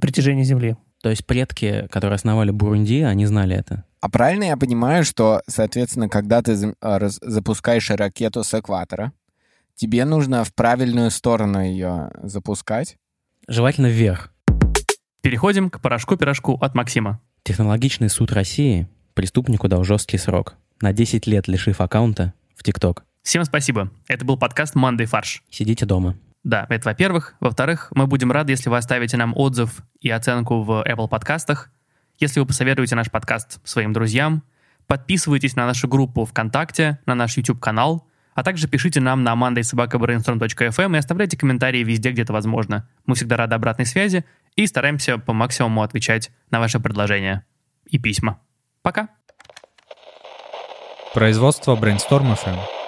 притяжения 0.00 0.44
Земли. 0.44 0.76
То 1.02 1.08
есть 1.10 1.24
предки, 1.26 1.86
которые 1.90 2.16
основали 2.16 2.50
Бурунди, 2.50 3.02
они 3.02 3.26
знали 3.26 3.56
это? 3.56 3.84
А 4.00 4.08
правильно 4.08 4.44
я 4.44 4.56
понимаю, 4.56 5.04
что, 5.04 5.42
соответственно, 5.46 6.08
когда 6.08 6.42
ты 6.42 6.74
а, 6.80 7.08
запускаешь 7.08 7.90
ракету 7.90 8.44
с 8.44 8.58
экватора, 8.58 9.12
тебе 9.74 10.04
нужно 10.04 10.44
в 10.44 10.54
правильную 10.54 11.10
сторону 11.10 11.62
ее 11.62 12.10
запускать? 12.22 12.96
Желательно 13.48 13.86
вверх. 13.86 14.32
Переходим 15.22 15.70
к 15.70 15.80
порошку-пирожку 15.80 16.54
от 16.60 16.74
Максима. 16.74 17.20
Технологичный 17.42 18.08
суд 18.08 18.32
России 18.32 18.88
преступнику 19.14 19.68
дал 19.68 19.84
жесткий 19.84 20.18
срок. 20.18 20.56
На 20.80 20.92
10 20.92 21.26
лет 21.26 21.48
лишив 21.48 21.80
аккаунта 21.80 22.32
в 22.56 22.62
ТикТок. 22.62 23.04
Всем 23.22 23.44
спасибо. 23.44 23.90
Это 24.08 24.24
был 24.24 24.38
подкаст 24.38 24.74
«Мандай 24.74 25.06
фарш». 25.06 25.42
Сидите 25.50 25.84
дома. 25.84 26.16
Да, 26.42 26.66
это 26.68 26.88
во-первых. 26.88 27.34
Во-вторых, 27.40 27.88
мы 27.94 28.06
будем 28.06 28.32
рады, 28.32 28.52
если 28.52 28.70
вы 28.70 28.78
оставите 28.78 29.16
нам 29.16 29.34
отзыв 29.36 29.82
и 30.00 30.08
оценку 30.10 30.62
в 30.62 30.84
Apple 30.86 31.08
подкастах, 31.08 31.70
если 32.18 32.40
вы 32.40 32.46
посоветуете 32.46 32.96
наш 32.96 33.10
подкаст 33.10 33.66
своим 33.66 33.92
друзьям, 33.92 34.42
подписывайтесь 34.86 35.56
на 35.56 35.66
нашу 35.66 35.88
группу 35.88 36.24
ВКонтакте, 36.24 36.98
на 37.06 37.14
наш 37.14 37.36
YouTube-канал, 37.36 38.06
а 38.34 38.42
также 38.42 38.68
пишите 38.68 39.00
нам 39.00 39.22
на 39.22 39.34
mandaysobakabrainstorm.fm 39.34 40.94
и 40.94 40.98
оставляйте 40.98 41.36
комментарии 41.36 41.84
везде, 41.84 42.10
где 42.12 42.22
это 42.22 42.32
возможно. 42.32 42.88
Мы 43.04 43.14
всегда 43.14 43.36
рады 43.36 43.54
обратной 43.54 43.86
связи 43.86 44.24
и 44.56 44.66
стараемся 44.66 45.18
по 45.18 45.32
максимуму 45.32 45.82
отвечать 45.82 46.30
на 46.50 46.58
ваши 46.58 46.80
предложения 46.80 47.44
и 47.86 47.98
письма. 47.98 48.40
Пока! 48.82 49.08
Производство 51.12 51.76
Brainstorm 51.76 52.34
FM. 52.34 52.79